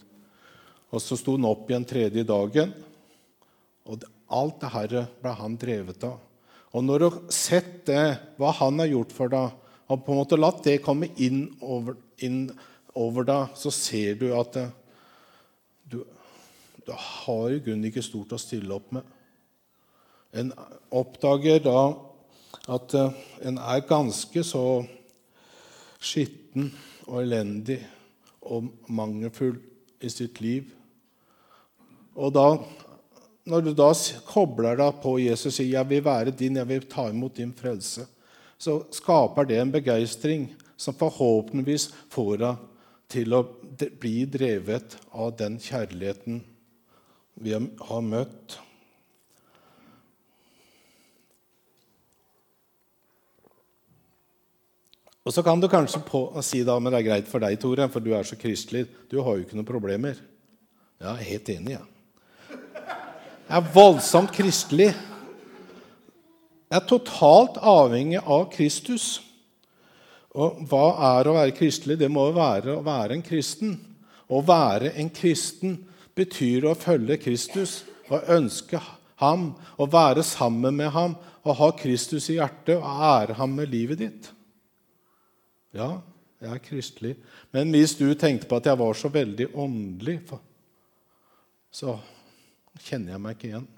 Og 0.92 1.00
så 1.00 1.16
sto 1.16 1.36
han 1.38 1.48
opp 1.48 1.70
igjen 1.70 1.86
tredje 1.88 2.24
dagen. 2.28 2.74
Og 3.88 4.04
alt 4.32 4.60
det 4.60 4.72
her 4.74 4.94
ble 5.22 5.32
han 5.38 5.56
drevet 5.60 6.04
av. 6.08 6.20
Og 6.72 6.84
når 6.84 7.02
du 7.02 7.06
har 7.08 7.18
sett 7.34 7.72
det, 7.88 8.04
hva 8.40 8.52
han 8.56 8.80
har 8.80 8.88
gjort 8.92 9.12
for 9.12 9.32
deg, 9.32 9.58
og 9.92 10.04
på 10.04 10.14
en 10.14 10.20
måte 10.22 10.38
latt 10.40 10.62
det 10.64 10.78
komme 10.84 11.10
inn 11.20 11.44
over, 11.60 11.98
inn 12.24 12.46
over 12.96 13.26
deg, 13.28 13.56
så 13.60 13.72
ser 13.74 14.16
du 14.20 14.30
at 14.36 14.54
det, 14.56 14.68
du, 15.92 15.98
du 16.86 16.92
har 16.96 17.52
i 17.52 17.60
grunnen 17.60 17.90
ikke 17.90 18.04
stort 18.04 18.32
å 18.32 18.40
stille 18.40 18.72
opp 18.72 18.88
med. 18.96 19.04
En 20.32 20.52
oppdager 20.96 21.60
da 21.60 21.92
at 22.72 22.94
uh, 22.96 23.12
en 23.44 23.58
er 23.60 23.84
ganske 23.88 24.44
så 24.46 24.64
skitten 26.02 26.70
og 27.08 27.18
elendig 27.20 27.82
og 28.48 28.70
mangelfull 28.88 29.58
i 30.00 30.10
sitt 30.10 30.40
liv. 30.40 30.70
Og 32.16 32.32
da, 32.34 32.46
når 33.48 33.64
du 33.64 33.70
da 33.76 33.90
kobler 34.28 34.76
deg 34.80 34.98
på 35.02 35.16
Jesus 35.22 35.48
og 35.48 35.56
sier 35.56 35.70
'Jeg 35.72 35.88
vil 35.88 36.04
være 36.04 36.30
din, 36.30 36.56
jeg 36.56 36.68
vil 36.68 36.88
ta 36.88 37.08
imot 37.08 37.36
din 37.36 37.52
frelse', 37.52 38.06
så 38.58 38.84
skaper 38.90 39.44
det 39.44 39.58
en 39.58 39.72
begeistring 39.72 40.54
som 40.76 40.94
forhåpentligvis 40.94 41.90
får 42.10 42.36
deg 42.36 42.56
til 43.08 43.34
å 43.34 43.42
bli 44.00 44.24
drevet 44.24 44.96
av 45.12 45.36
den 45.36 45.58
kjærligheten 45.58 46.42
vi 47.34 47.52
har 47.52 48.00
møtt. 48.00 48.58
Og 55.22 55.32
så 55.32 55.42
kan 55.42 55.60
du 55.60 55.68
kanskje 55.70 56.02
på, 56.02 56.24
si 56.42 56.64
da, 56.66 56.78
men 56.78 56.92
det 56.92 57.02
er 57.02 57.08
greit 57.10 57.30
for 57.30 57.42
deg, 57.42 57.58
Tore, 57.62 57.86
for 57.88 58.02
du 58.02 58.10
er 58.14 58.26
så 58.26 58.38
kristelig. 58.38 58.88
Du 59.10 59.20
har 59.22 59.36
jo 59.36 59.46
ikke 59.46 59.58
noen 59.58 59.68
problemer. 59.68 60.18
Jeg 60.98 61.10
er 61.10 61.30
helt 61.30 61.48
enig, 61.48 61.76
jeg. 61.76 61.78
Ja. 61.78 61.91
Jeg 63.52 63.60
er 63.60 63.72
voldsomt 63.74 64.30
kristelig. 64.32 64.86
Jeg 66.72 66.78
er 66.78 66.86
totalt 66.88 67.58
avhengig 67.60 68.22
av 68.24 68.46
Kristus. 68.54 69.18
Og 70.32 70.62
hva 70.70 70.86
er 71.18 71.28
å 71.28 71.34
være 71.36 71.52
kristelig? 71.58 71.98
Det 72.00 72.08
må 72.08 72.30
være 72.32 72.78
å 72.78 72.84
være 72.86 73.18
en 73.18 73.24
kristen. 73.26 73.74
Å 74.32 74.40
være 74.48 74.94
en 75.02 75.10
kristen 75.12 75.74
betyr 76.16 76.64
å 76.70 76.72
følge 76.80 77.18
Kristus 77.20 77.82
og 78.08 78.24
ønske 78.32 78.80
ham, 79.20 79.44
å 79.76 79.84
være 79.84 80.24
sammen 80.24 80.80
med 80.80 80.88
ham, 80.96 81.18
og 81.44 81.58
ha 81.60 81.68
Kristus 81.76 82.30
i 82.32 82.38
hjertet 82.38 82.78
og 82.78 83.04
ære 83.10 83.36
ham 83.36 83.52
med 83.58 83.68
livet 83.68 84.00
ditt. 84.00 84.30
Ja, 85.76 85.90
jeg 86.40 86.56
er 86.56 86.64
kristelig. 86.70 87.12
Men 87.52 87.76
hvis 87.76 87.98
du 88.00 88.08
tenkte 88.16 88.48
på 88.48 88.62
at 88.62 88.72
jeg 88.72 88.80
var 88.80 88.96
så 88.96 89.12
veldig 89.12 89.50
åndelig, 89.52 90.22
så 91.68 91.98
kjenner 92.80 93.14
jeg 93.14 93.22
meg 93.22 93.36
ikke 93.36 93.50
igjen. 93.50 93.68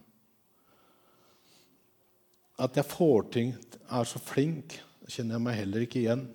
At 2.62 2.76
jeg 2.78 2.86
får 2.86 3.26
ting, 3.34 3.54
er 3.90 4.06
så 4.06 4.20
flink, 4.22 4.76
kjenner 5.10 5.36
jeg 5.36 5.44
meg 5.46 5.58
heller 5.58 5.86
ikke 5.86 6.02
igjen. 6.04 6.28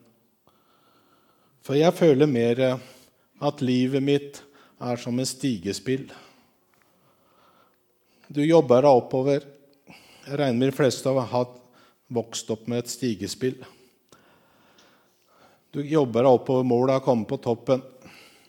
For 1.64 1.80
jeg 1.80 1.96
føler 1.96 2.30
mer 2.30 2.64
at 3.40 3.64
livet 3.64 4.04
mitt 4.04 4.42
er 4.80 5.00
som 5.00 5.20
et 5.20 5.30
stigespill. 5.30 6.08
Du 8.30 8.42
jobber 8.44 8.84
deg 8.84 9.00
oppover. 9.02 9.46
Jeg 10.28 10.40
regner 10.40 10.60
med 10.60 10.72
de 10.72 10.78
fleste 10.78 11.10
har 11.10 11.56
vokst 12.14 12.52
opp 12.54 12.68
med 12.70 12.84
et 12.84 12.92
stigespill. 12.92 13.58
Du 15.74 15.82
jobber 15.86 16.26
deg 16.26 16.36
oppover 16.40 16.68
målet 16.68 17.00
og 17.00 17.06
kommer 17.06 17.30
på 17.30 17.40
toppen, 17.42 17.82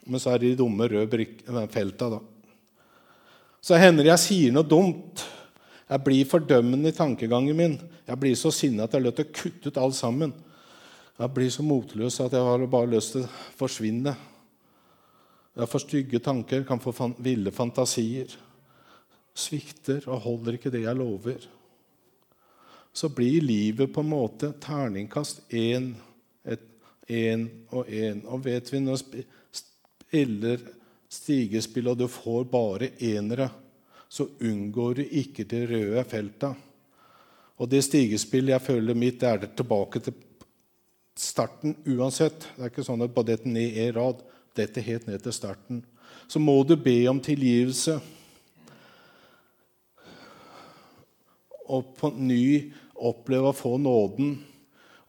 men 0.08 0.20
så 0.20 0.32
er 0.32 0.40
det 0.40 0.54
de 0.54 0.60
dumme 0.62 0.88
røde 0.88 1.26
felta. 1.72 2.08
da. 2.16 2.20
Så 3.60 3.76
hender 3.76 4.08
jeg 4.08 4.22
sier 4.22 4.54
noe 4.54 4.64
dumt. 4.64 5.20
Jeg 5.90 6.04
blir 6.06 6.28
fordømmende 6.28 6.92
i 6.92 6.96
tankegangen 6.96 7.56
min. 7.56 7.76
Jeg 8.06 8.20
blir 8.20 8.36
så 8.38 8.52
sinna 8.54 8.86
at 8.86 8.94
jeg 8.94 9.02
har 9.02 9.10
lyst 9.10 9.34
til 9.36 9.68
ut 9.68 9.80
alt 9.82 9.98
sammen. 9.98 10.32
Jeg 11.20 11.34
blir 11.36 11.50
så 11.52 11.64
motløs 11.66 12.16
at 12.24 12.32
jeg 12.32 12.46
har 12.46 12.66
bare 12.72 12.92
lyst 12.94 13.12
til 13.16 13.26
å 13.26 13.32
forsvinne. 13.58 14.14
Jeg 15.60 15.68
får 15.68 15.82
stygge 15.82 16.20
tanker, 16.24 16.62
kan 16.64 16.80
få 16.80 16.94
fan 16.96 17.12
ville 17.20 17.52
fantasier. 17.52 18.32
Svikter 19.36 20.06
og 20.08 20.22
holder 20.24 20.56
ikke 20.56 20.72
det 20.72 20.86
jeg 20.86 20.96
lover. 20.96 21.42
Så 22.92 23.10
blir 23.12 23.44
livet 23.44 23.92
på 23.92 24.00
en 24.00 24.10
måte 24.10 24.54
terningkast 24.62 25.44
én, 25.52 25.92
én 27.10 27.44
og 27.74 27.86
én. 27.86 28.24
Og 28.24 28.44
vet 28.46 28.72
vi, 28.72 28.80
når 28.80 29.02
spiller 29.52 30.64
stigespill, 31.10 31.90
og 31.90 31.98
du 31.98 32.06
får 32.10 32.46
bare 32.50 32.92
enere, 33.02 33.50
så 34.10 34.26
unngår 34.40 35.00
du 35.00 35.04
ikke 35.20 35.46
de 35.48 35.64
røde 35.70 36.04
felta. 36.10 36.54
Og 37.60 37.68
det 37.70 37.82
stigespillet 37.84 38.54
jeg 38.54 38.64
føler 38.64 38.96
mitt, 38.96 39.20
det 39.20 39.28
er 39.28 39.42
det 39.42 39.52
tilbake 39.58 40.00
til 40.02 40.16
starten 41.20 41.74
uansett. 41.84 42.46
Det 42.56 42.64
er 42.64 42.72
ikke 42.72 42.86
sånn 42.86 43.04
at 43.04 43.12
bare 43.14 43.34
dette 43.34 43.50
ned 43.50 43.76
i 43.76 43.90
rad. 43.94 44.22
Dette 44.56 44.82
helt 44.82 45.06
ned 45.06 45.20
til 45.22 45.34
starten. 45.34 45.82
Så 46.30 46.40
må 46.42 46.56
du 46.66 46.74
be 46.80 46.96
om 47.10 47.20
tilgivelse. 47.22 47.98
Og 51.70 51.92
på 51.98 52.10
ny 52.16 52.72
oppleve 52.96 53.52
å 53.52 53.56
få 53.56 53.76
nåden. 53.78 54.34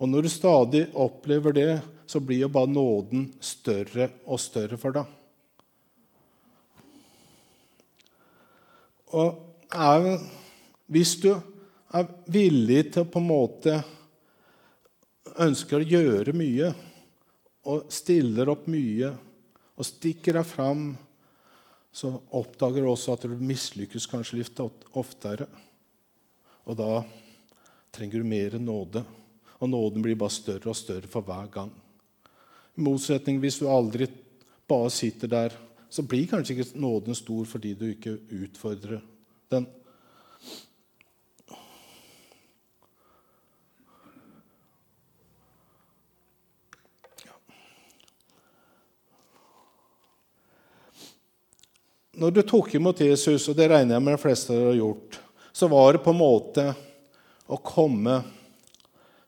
Og 0.02 0.10
når 0.10 0.28
du 0.28 0.34
stadig 0.34 0.84
opplever 0.98 1.56
det, 1.56 1.72
så 2.10 2.20
blir 2.20 2.44
jo 2.44 2.52
bare 2.54 2.70
nåden 2.70 3.30
større 3.42 4.12
og 4.26 4.42
større 4.42 4.78
for 4.82 4.98
deg. 4.98 5.21
Og 9.12 9.68
er, 9.76 10.22
hvis 10.92 11.18
du 11.20 11.32
er 11.32 12.08
villig 12.32 12.86
til 12.94 13.04
å 13.04 13.12
på 13.12 13.20
en 13.20 13.28
måte 13.28 13.76
ønsker 15.42 15.82
å 15.82 15.88
gjøre 15.88 16.34
mye 16.36 16.72
og 17.72 17.92
stiller 17.94 18.50
opp 18.52 18.68
mye 18.72 19.12
og 19.76 19.88
stikker 19.88 20.38
deg 20.38 20.48
fram, 20.48 20.92
så 21.92 22.14
oppdager 22.38 22.84
du 22.84 22.92
også 22.92 23.16
at 23.16 23.26
du 23.28 23.36
mislykkes 23.36 24.08
kanskje 24.08 24.40
litt 24.40 24.60
oftere. 24.62 25.48
Og 26.70 26.78
da 26.80 27.02
trenger 27.92 28.22
du 28.22 28.28
mer 28.32 28.56
nåde. 28.62 29.04
Og 29.60 29.70
nåden 29.70 30.04
blir 30.06 30.18
bare 30.18 30.34
større 30.34 30.72
og 30.72 30.78
større 30.78 31.10
for 31.12 31.26
hver 31.26 31.50
gang. 31.52 31.72
I 32.78 32.86
motsetning 32.86 33.42
hvis 33.44 33.60
du 33.60 33.68
aldri 33.70 34.08
bare 34.70 34.90
sitter 34.94 35.32
der, 35.32 35.58
så 35.92 36.04
blir 36.08 36.28
kanskje 36.32 36.56
ikke 36.56 36.80
nåden 36.80 37.16
stor 37.18 37.48
fordi 37.52 37.74
du 37.76 37.90
ikke 37.92 38.16
utfordrer 38.32 39.02
den. 39.52 39.66
Når 52.22 52.32
du 52.32 52.42
tok 52.46 52.76
imot 52.78 53.00
Jesus, 53.02 53.50
og 53.50 53.58
det 53.58 53.68
regner 53.72 53.98
jeg 53.98 54.04
med 54.06 54.16
de 54.16 54.22
fleste 54.22 54.56
har 54.56 54.78
gjort, 54.78 55.20
så 55.52 55.68
var 55.68 55.96
det 55.98 56.04
på 56.06 56.14
en 56.14 56.22
måte 56.22 56.70
å 57.52 57.58
komme 57.60 58.22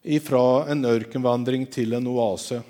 ifra 0.03 0.69
en 0.71 0.85
ørkenvandring 0.87 1.65
til 1.73 1.97
en 1.97 2.07
oase. 2.13 2.61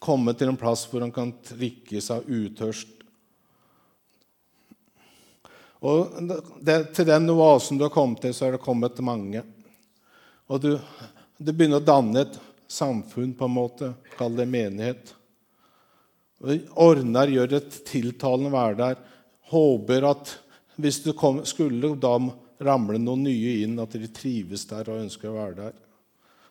Komme 0.00 0.32
til 0.34 0.48
en 0.48 0.58
plass 0.60 0.86
hvor 0.88 1.04
han 1.04 1.12
kan 1.12 1.34
trikke 1.44 2.00
seg 2.02 2.26
utørst. 2.26 2.96
Og 5.80 6.12
det, 6.60 6.78
Til 6.96 7.08
den 7.08 7.30
oasen 7.32 7.78
du 7.80 7.86
har 7.86 7.94
kommet 7.94 8.24
til, 8.24 8.34
så 8.36 8.48
er 8.48 8.56
det 8.56 8.64
kommet 8.64 9.00
mange. 9.04 9.44
Og 10.50 10.60
du, 10.60 10.74
du 11.38 11.52
begynner 11.52 11.80
å 11.80 11.86
danne 11.86 12.24
et 12.24 12.36
samfunn, 12.70 13.32
på 13.36 13.48
en 13.48 13.56
måte. 13.56 13.92
Kall 14.16 14.36
det 14.36 14.48
menighet. 14.50 15.14
Ordner, 16.80 17.32
gjør 17.32 17.58
et 17.60 17.80
tiltalende 17.88 18.52
være 18.52 18.78
der. 18.80 19.00
Håper 19.52 20.06
at 20.08 20.36
hvis 20.80 21.02
du 21.04 21.12
kom, 21.16 21.42
skulle 21.48 21.94
da 22.00 22.14
ramle 22.64 23.00
noen 23.00 23.26
nye 23.26 23.60
inn, 23.64 23.78
at 23.80 23.96
de 23.96 24.08
trives 24.12 24.66
der 24.68 24.88
og 24.88 25.02
ønsker 25.04 25.30
å 25.30 25.36
være 25.36 25.56
der. 25.58 25.80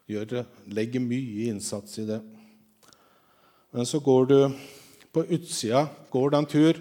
Gjør 0.09 0.29
det, 0.33 0.43
legger 0.73 1.05
mye 1.05 1.49
innsats 1.51 2.01
i 2.01 2.05
det. 2.09 2.19
Men 3.71 3.85
så 3.85 3.99
går 3.99 4.25
du 4.25 4.37
på 5.13 5.25
utsida, 5.25 5.87
går 6.09 6.31
deg 6.31 6.39
en 6.39 6.49
tur. 6.49 6.79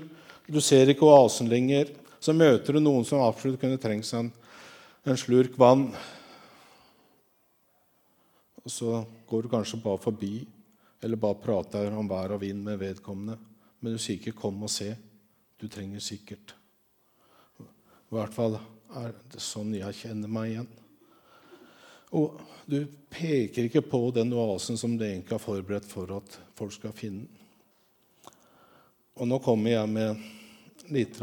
Du 0.49 0.61
ser 0.65 0.89
ikke 0.89 1.09
oasen 1.09 1.51
lenger. 1.51 1.91
Så 2.21 2.35
møter 2.35 2.75
du 2.75 2.81
noen 2.81 3.05
som 3.07 3.23
absolutt 3.23 3.61
kunne 3.61 3.79
trengt 3.81 4.09
seg 4.09 4.25
en, 4.25 4.31
en 5.07 5.21
slurk 5.21 5.59
vann. 5.61 5.91
Og 8.65 8.73
så 8.73 9.03
går 9.29 9.45
du 9.45 9.53
kanskje 9.53 9.81
bare 9.85 10.01
forbi 10.03 10.33
eller 11.05 11.21
bare 11.21 11.39
prater 11.39 11.95
om 11.95 12.09
vær 12.11 12.35
og 12.35 12.43
vind 12.43 12.65
med 12.65 12.81
vedkommende. 12.81 13.39
Men 13.81 13.95
du 13.95 13.99
sier 14.03 14.19
ikke 14.19 14.41
'kom 14.41 14.63
og 14.63 14.71
se'. 14.71 14.97
Du 15.59 15.69
trenger 15.69 16.01
sikkert. 16.01 16.55
I 17.61 18.15
hvert 18.15 18.35
fall 18.35 18.59
er 18.97 19.13
det 19.33 19.41
sånn 19.41 19.75
jeg 19.75 19.95
kjenner 19.95 20.29
meg 20.29 20.51
igjen. 20.51 20.69
Og 22.17 22.39
du 22.69 22.83
peker 23.13 23.69
ikke 23.69 23.85
på 23.85 24.01
den 24.17 24.33
oasen 24.37 24.79
som 24.81 24.97
du 24.97 25.05
egentlig 25.05 25.37
har 25.37 25.43
forberedt 25.43 25.89
for 25.89 26.11
at 26.19 26.39
folk 26.57 26.73
skal 26.77 26.95
finne. 26.97 27.27
Og 29.19 29.27
nå 29.29 29.41
kommer 29.43 29.73
jeg 29.73 29.91
med 29.91 30.91
litt 30.95 31.19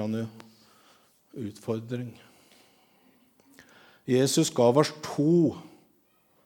utfordring. 1.36 2.12
Jesus 4.06 4.52
ga 4.54 4.68
oss 4.70 4.92
to 5.02 5.56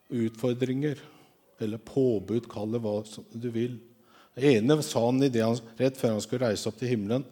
utfordringer. 0.10 1.00
Eller 1.60 1.82
påbud, 1.84 2.46
kall 2.48 2.72
det 2.72 2.80
hva 2.80 3.02
du 3.36 3.50
vil. 3.52 3.76
Det 4.36 4.54
ene 4.56 4.78
sa 4.86 5.02
han 5.10 5.20
han, 5.20 5.60
rett 5.76 5.98
før 6.00 6.16
han 6.16 6.24
skulle 6.24 6.48
reise 6.48 6.70
opp 6.70 6.78
til 6.80 6.94
himmelen. 6.94 7.26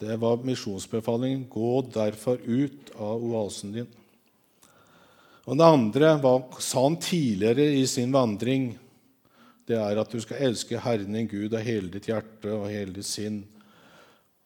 Det 0.00 0.16
var 0.18 0.42
misjonsbefalingen. 0.42 1.44
Gå 1.46 1.82
derfor 1.94 2.40
ut 2.42 2.90
av 2.96 3.22
oasen 3.22 3.76
din. 3.76 3.90
Og 5.46 5.56
Det 5.56 5.66
andre 5.66 6.12
hva 6.20 6.34
sa 6.60 6.84
han 6.84 6.98
tidligere 7.00 7.70
i 7.80 7.86
sin 7.86 8.12
vandring. 8.12 8.74
Det 9.66 9.78
er 9.78 10.00
at 10.00 10.12
du 10.12 10.20
skal 10.20 10.42
elske 10.50 10.80
Herren 10.80 11.16
din 11.16 11.28
Gud 11.30 11.54
av 11.54 11.64
hele 11.64 11.88
ditt 11.88 12.10
hjerte 12.10 12.52
og 12.52 12.68
hele 12.70 12.92
ditt 12.92 13.08
sinn. 13.08 13.44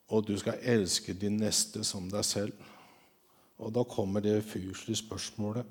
Og 0.09 0.27
du 0.27 0.37
skal 0.39 0.61
elske 0.61 1.15
din 1.17 1.41
neste 1.41 1.85
som 1.85 2.07
deg 2.13 2.25
selv. 2.25 2.71
Og 3.59 3.73
da 3.75 3.85
kommer 3.89 4.21
det 4.21 4.43
fyrslige 4.47 5.03
spørsmålet. 5.03 5.67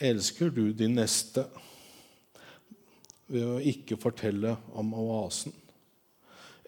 Elsker 0.00 0.48
du 0.50 0.72
din 0.72 0.96
neste? 0.96 1.44
ved 3.30 3.46
å 3.46 3.58
ikke 3.62 3.98
fortelle 4.00 4.56
om 4.78 4.92
oasen? 4.98 5.54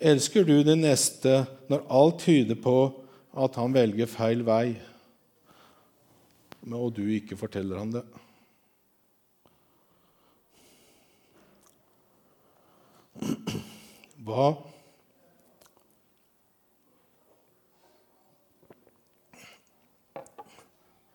Elsker 0.02 0.46
du 0.46 0.54
din 0.66 0.82
neste 0.82 1.42
når 1.70 1.86
alt 1.90 2.22
tyder 2.24 2.58
på 2.58 2.76
at 3.42 3.56
han 3.58 3.74
velger 3.74 4.10
feil 4.10 4.42
vei, 4.46 4.76
og 6.70 6.94
du 6.96 7.02
ikke 7.10 7.36
forteller 7.38 7.78
ham 7.78 7.92
det? 7.94 8.04
Hva 14.26 14.46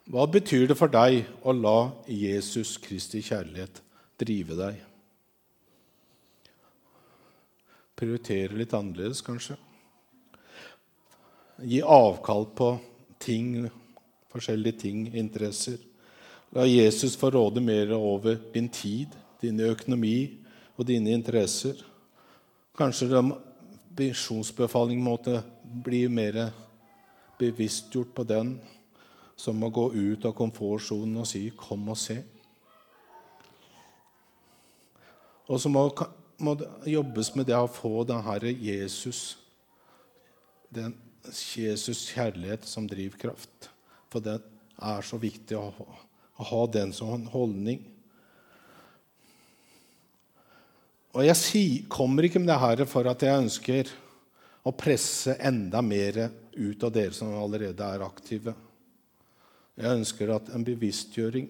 Hva 0.08 0.24
betyr 0.32 0.70
det 0.70 0.78
for 0.80 0.88
deg 0.88 1.28
å 1.44 1.52
la 1.52 1.92
Jesus 2.08 2.78
Kristi 2.80 3.20
kjærlighet 3.20 3.82
drive 4.24 4.56
deg? 4.56 4.88
prioritere 7.98 8.58
litt 8.58 8.76
annerledes, 8.78 9.24
kanskje. 9.26 9.58
Gi 11.66 11.82
avkall 11.82 12.46
på 12.58 12.72
ting, 13.22 13.66
forskjellige 14.32 14.80
ting, 14.84 15.08
interesser. 15.16 15.78
La 16.56 16.66
Jesus 16.68 17.18
få 17.20 17.30
råde 17.30 17.62
mer 17.62 17.92
over 17.96 18.38
din 18.54 18.70
tid, 18.70 19.16
din 19.42 19.60
økonomi 19.60 20.40
og 20.78 20.88
dine 20.88 21.12
interesser. 21.12 21.76
Kanskje 22.78 23.24
visjonsbefaling 23.98 25.02
måtte 25.04 25.42
bli 25.84 26.08
mer 26.08 26.52
bevisstgjort 27.40 28.14
på 28.16 28.24
den, 28.24 28.58
som 29.38 29.64
å 29.64 29.70
gå 29.70 29.92
ut 29.94 30.26
av 30.26 30.34
komfortsonen 30.34 31.18
og 31.18 31.28
si 31.28 31.50
'kom 31.50 31.90
og 31.90 31.98
se'. 31.98 32.24
Og 35.48 35.62
så 35.62 35.70
må 35.70 35.90
må 36.38 36.54
det 36.58 36.68
jobbes 36.92 37.34
med 37.36 37.50
det 37.50 37.58
å 37.58 37.70
få 37.72 38.04
den 38.08 38.22
herre 38.26 38.52
Jesus, 38.54 39.38
den 40.74 40.94
Jesus' 41.32 42.06
kjærlighet 42.14 42.68
som 42.68 42.88
drivkraft. 42.90 43.72
For 44.12 44.24
det 44.24 44.40
er 44.78 45.06
så 45.06 45.20
viktig 45.20 45.58
å 45.60 45.72
å 46.38 46.48
ha 46.52 46.64
den 46.70 46.94
som 46.94 47.26
holdning. 47.34 47.82
Og 51.18 51.26
jeg 51.26 51.86
kommer 51.90 52.28
ikke 52.28 52.42
med 52.44 52.52
det 52.52 52.60
her 52.62 52.84
for 52.90 53.10
at 53.10 53.24
jeg 53.26 53.42
ønsker 53.42 53.90
å 54.68 54.74
presse 54.78 55.38
enda 55.42 55.82
mer 55.82 56.28
ut 56.54 56.84
av 56.84 56.94
dere 56.94 57.16
som 57.16 57.34
allerede 57.40 57.86
er 57.86 58.04
aktive. 58.06 58.54
Jeg 59.78 60.02
ønsker 60.02 60.34
at 60.36 60.52
en 60.54 60.66
bevisstgjøring. 60.66 61.50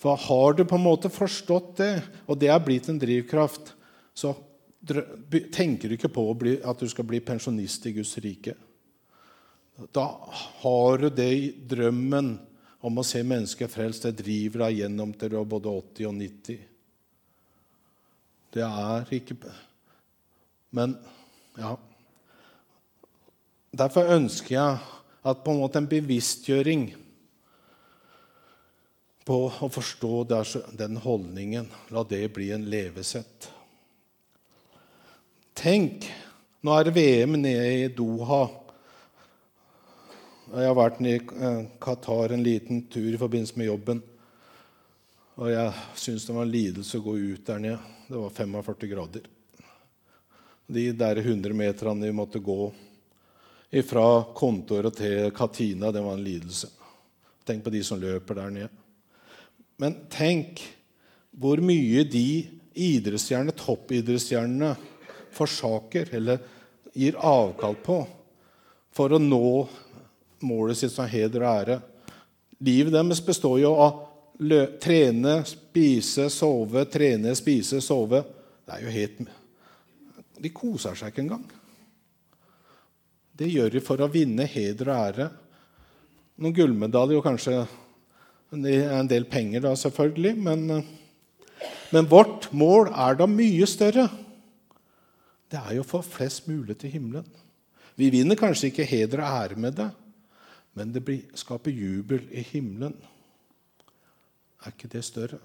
For 0.00 0.18
har 0.18 0.56
du 0.56 0.64
på 0.64 0.78
en 0.78 0.86
måte 0.86 1.10
forstått 1.12 1.74
det, 1.78 1.92
og 2.26 2.38
det 2.40 2.50
er 2.50 2.62
blitt 2.64 2.88
en 2.90 2.98
drivkraft, 2.98 3.74
så 4.16 4.32
tenker 5.52 5.90
du 5.90 5.94
ikke 5.98 6.10
på 6.10 6.24
at 6.32 6.82
du 6.82 6.88
skal 6.90 7.06
bli 7.06 7.20
pensjonist 7.22 7.84
i 7.86 7.94
Guds 7.98 8.16
rike. 8.24 8.56
Da 9.88 10.06
har 10.62 10.98
du 10.98 11.08
det 11.08 11.30
i 11.32 11.50
drømmen 11.68 12.34
om 12.84 13.00
å 13.00 13.04
se 13.06 13.22
mennesker 13.24 13.68
frelst. 13.72 14.04
Det 14.04 14.20
driver 14.20 14.66
deg 14.66 14.82
gjennom 14.82 15.12
til 15.16 15.32
du 15.32 15.38
er 15.40 15.48
både 15.48 15.72
80 15.72 16.08
og 16.10 16.16
90. 16.20 16.66
Det 18.50 18.64
er 18.66 19.12
ikke 19.14 19.36
Men 20.70 20.96
ja. 21.58 21.76
Derfor 23.70 24.10
ønsker 24.16 24.54
jeg 24.54 24.78
at 25.22 25.44
på 25.44 25.52
en 25.52 25.60
måte 25.62 25.78
en 25.78 25.88
bevisstgjøring 25.90 26.88
på 29.26 29.36
å 29.46 29.68
forstå 29.70 30.12
den 30.78 30.96
holdningen, 31.04 31.68
la 31.94 32.02
det 32.08 32.24
bli 32.34 32.48
en 32.54 32.66
levesett. 32.72 33.46
Tenk, 35.54 36.08
nå 36.64 36.74
er 36.74 36.90
VM 36.94 37.36
nede 37.38 37.68
i 37.84 37.88
Doha. 37.94 38.46
Jeg 40.50 40.66
har 40.66 40.74
vært 40.74 40.96
i 41.06 41.12
eh, 41.14 41.58
Qatar 41.78 42.32
en 42.34 42.40
liten 42.42 42.80
tur 42.90 43.06
i 43.06 43.18
forbindelse 43.18 43.54
med 43.60 43.68
jobben. 43.68 44.00
Og 45.38 45.46
jeg 45.52 45.82
syns 45.94 46.24
det 46.26 46.34
var 46.34 46.42
en 46.42 46.50
lidelse 46.50 46.98
å 46.98 47.04
gå 47.04 47.12
ut 47.20 47.44
der 47.46 47.60
nede. 47.62 47.76
Det 48.08 48.18
var 48.18 48.32
45 48.34 48.88
grader. 48.90 49.28
De 50.66 50.84
der 50.98 51.20
100 51.22 51.54
meterne 51.54 52.08
vi 52.08 52.16
måtte 52.18 52.42
gå 52.42 52.64
fra 53.86 54.06
kontoret 54.34 54.96
til 54.98 55.30
Katina, 55.34 55.92
det 55.94 56.02
var 56.02 56.18
en 56.18 56.24
lidelse. 56.26 56.66
Tenk 57.46 57.62
på 57.62 57.70
de 57.70 57.82
som 57.86 58.00
løper 58.02 58.40
der 58.40 58.50
nede. 58.50 58.70
Men 59.78 60.00
tenk 60.10 60.64
hvor 61.30 61.62
mye 61.62 62.02
de 62.10 62.24
idrettsstjernene, 62.74 63.54
toppidrettsstjernene 63.54 64.72
forsaker 65.30 66.10
eller 66.18 66.42
gir 66.90 67.22
avkall 67.22 67.78
på 67.86 68.00
for 68.90 69.14
å 69.14 69.22
nå 69.22 69.46
målet 70.46 70.78
sitt 70.78 70.92
som 70.94 71.08
heder 71.10 71.44
og 71.44 71.50
ære. 71.50 71.80
Livet 72.60 72.92
deres 72.92 73.22
består 73.24 73.58
jo 73.62 73.74
av 73.80 74.06
trene, 74.80 75.40
spise, 75.44 76.28
sove, 76.32 76.84
trene, 76.88 77.34
spise, 77.36 77.80
sove. 77.84 78.22
Det 78.64 78.76
er 78.76 78.84
jo 78.84 78.94
helt 78.94 79.20
De 80.40 80.48
koser 80.48 80.96
seg 80.96 81.12
ikke 81.12 81.24
engang. 81.26 81.44
Det 83.36 83.48
gjør 83.48 83.70
de 83.72 83.80
for 83.84 84.00
å 84.00 84.08
vinne 84.12 84.44
heder 84.48 84.88
og 84.88 84.96
ære. 85.08 85.28
Noen 86.40 86.56
gullmedaljer 86.56 87.20
og 87.20 87.24
kanskje 87.24 87.58
en 88.52 89.08
del 89.08 89.26
penger, 89.28 89.62
da, 89.64 89.74
selvfølgelig. 89.76 90.34
Men, 90.40 90.84
men, 91.92 92.08
vårt 92.08 92.48
mål 92.52 92.90
er 92.92 93.20
da 93.20 93.28
mye 93.28 93.68
større. 93.68 94.08
Det 95.50 95.60
er 95.60 95.76
jo 95.76 95.84
å 95.84 95.90
få 95.90 96.02
flest 96.04 96.48
mulig 96.48 96.78
til 96.80 96.94
himmelen. 96.94 97.28
Vi 98.00 98.08
vinner 98.12 98.38
kanskje 98.38 98.70
ikke 98.70 98.88
heder 98.88 99.20
og 99.20 99.40
ære 99.42 99.60
med 99.60 99.76
det, 99.76 99.90
men 100.78 100.92
det 100.94 101.02
blir, 101.04 101.24
skaper 101.34 101.74
jubel 101.74 102.26
i 102.30 102.44
himmelen. 102.52 102.94
Er 104.60 104.74
ikke 104.74 104.90
det 104.92 105.02
større? 105.04 105.40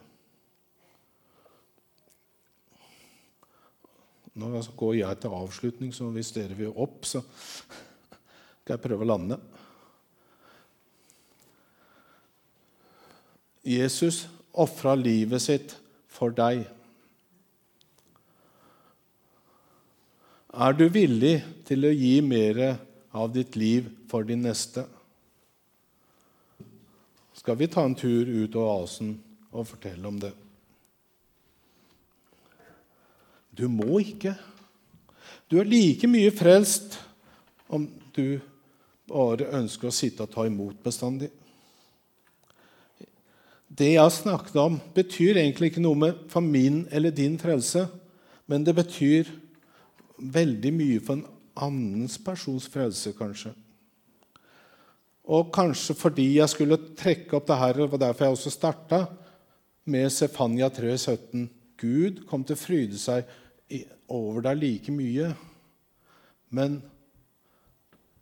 Nå 4.36 4.52
går 4.76 4.98
jeg 5.00 5.20
til 5.24 5.36
avslutning, 5.38 5.94
så 5.96 6.10
hvis 6.12 6.34
dere 6.36 6.58
vil 6.58 6.74
opp, 6.76 7.06
så 7.08 7.22
skal 8.66 8.76
jeg 8.76 8.84
prøve 8.84 9.06
å 9.06 9.08
lande. 9.08 9.38
Jesus 13.66 14.26
ofra 14.54 14.94
livet 15.00 15.42
sitt 15.42 15.78
for 16.12 16.36
deg. 16.36 16.66
Er 20.56 20.76
du 20.76 20.86
villig 20.92 21.38
til 21.68 21.88
å 21.88 21.96
gi 21.96 22.20
mer 22.24 22.62
av 23.16 23.32
ditt 23.34 23.56
liv 23.60 23.88
for 24.12 24.28
din 24.28 24.44
neste? 24.46 24.86
Skal 27.46 27.60
vi 27.60 27.68
ta 27.70 27.84
en 27.86 27.94
tur 27.94 28.26
ut 28.26 28.56
av 28.58 28.64
oasen 28.66 29.12
og 29.54 29.68
fortelle 29.70 30.02
om 30.10 30.16
det? 30.18 30.32
Du 33.54 33.68
må 33.70 34.00
ikke. 34.02 34.32
Du 35.46 35.60
er 35.62 35.70
like 35.70 36.10
mye 36.10 36.32
frelst 36.34 36.96
om 37.70 37.86
du 38.16 38.40
bare 39.06 39.46
ønsker 39.60 39.92
å 39.92 39.94
sitte 39.94 40.26
og 40.26 40.34
ta 40.34 40.48
imot 40.50 40.80
bestandig. 40.82 41.30
Det 43.70 43.92
jeg 43.92 44.02
har 44.02 44.16
snakket 44.16 44.58
om, 44.64 44.80
betyr 44.98 45.38
egentlig 45.38 45.70
ikke 45.70 45.84
noe 45.86 46.02
med 46.02 46.26
for 46.34 46.42
min 46.42 46.88
eller 46.90 47.14
din 47.14 47.38
frelse, 47.38 47.86
men 48.50 48.66
det 48.66 48.74
betyr 48.74 49.30
veldig 50.18 50.74
mye 50.82 50.98
for 50.98 51.20
en 51.20 51.28
annens 51.70 52.18
persons 52.18 52.66
frelse, 52.74 53.14
kanskje. 53.14 53.54
Og 55.26 55.50
kanskje 55.54 55.96
fordi 55.98 56.28
jeg 56.38 56.52
skulle 56.52 56.78
trekke 56.98 57.38
opp 57.38 57.48
det 57.50 57.58
her, 57.58 57.80
og 57.86 57.98
derfor 58.00 58.28
jeg 58.28 58.36
også 58.36 58.54
starta 58.54 59.00
med 59.90 60.12
Sefania 60.14 60.70
3, 60.70 60.92
17. 60.98 61.48
Gud 61.82 62.24
kom 62.30 62.46
til 62.46 62.58
å 62.58 62.62
fryde 62.62 63.00
seg 63.02 63.26
over 64.12 64.46
deg 64.46 64.62
like 64.62 64.94
mye. 64.94 65.32
Men 66.54 66.78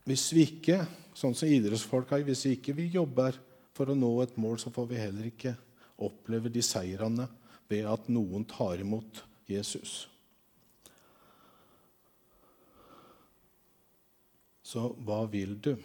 hvis 0.07 0.29
vi 0.35 0.47
ikke, 0.47 0.79
sånn 1.15 1.35
som 1.35 1.51
idrettsfolk 1.51 2.11
har, 2.11 2.23
hvis 2.25 2.45
vi 2.47 2.55
ikke 2.57 2.75
vi 2.77 2.87
jobber 2.95 3.35
for 3.75 3.91
å 3.91 3.97
nå 3.97 4.11
et 4.23 4.35
mål, 4.39 4.57
så 4.61 4.71
får 4.73 4.89
vi 4.89 5.01
heller 5.01 5.27
ikke 5.29 5.53
oppleve 6.03 6.51
de 6.51 6.63
seirene 6.65 7.27
ved 7.69 7.87
at 7.89 8.09
noen 8.11 8.47
tar 8.47 8.81
imot 8.83 9.23
Jesus. 9.49 10.05
Så 14.63 14.87
hva 15.05 15.21
vil 15.29 15.57
du? 15.61 15.75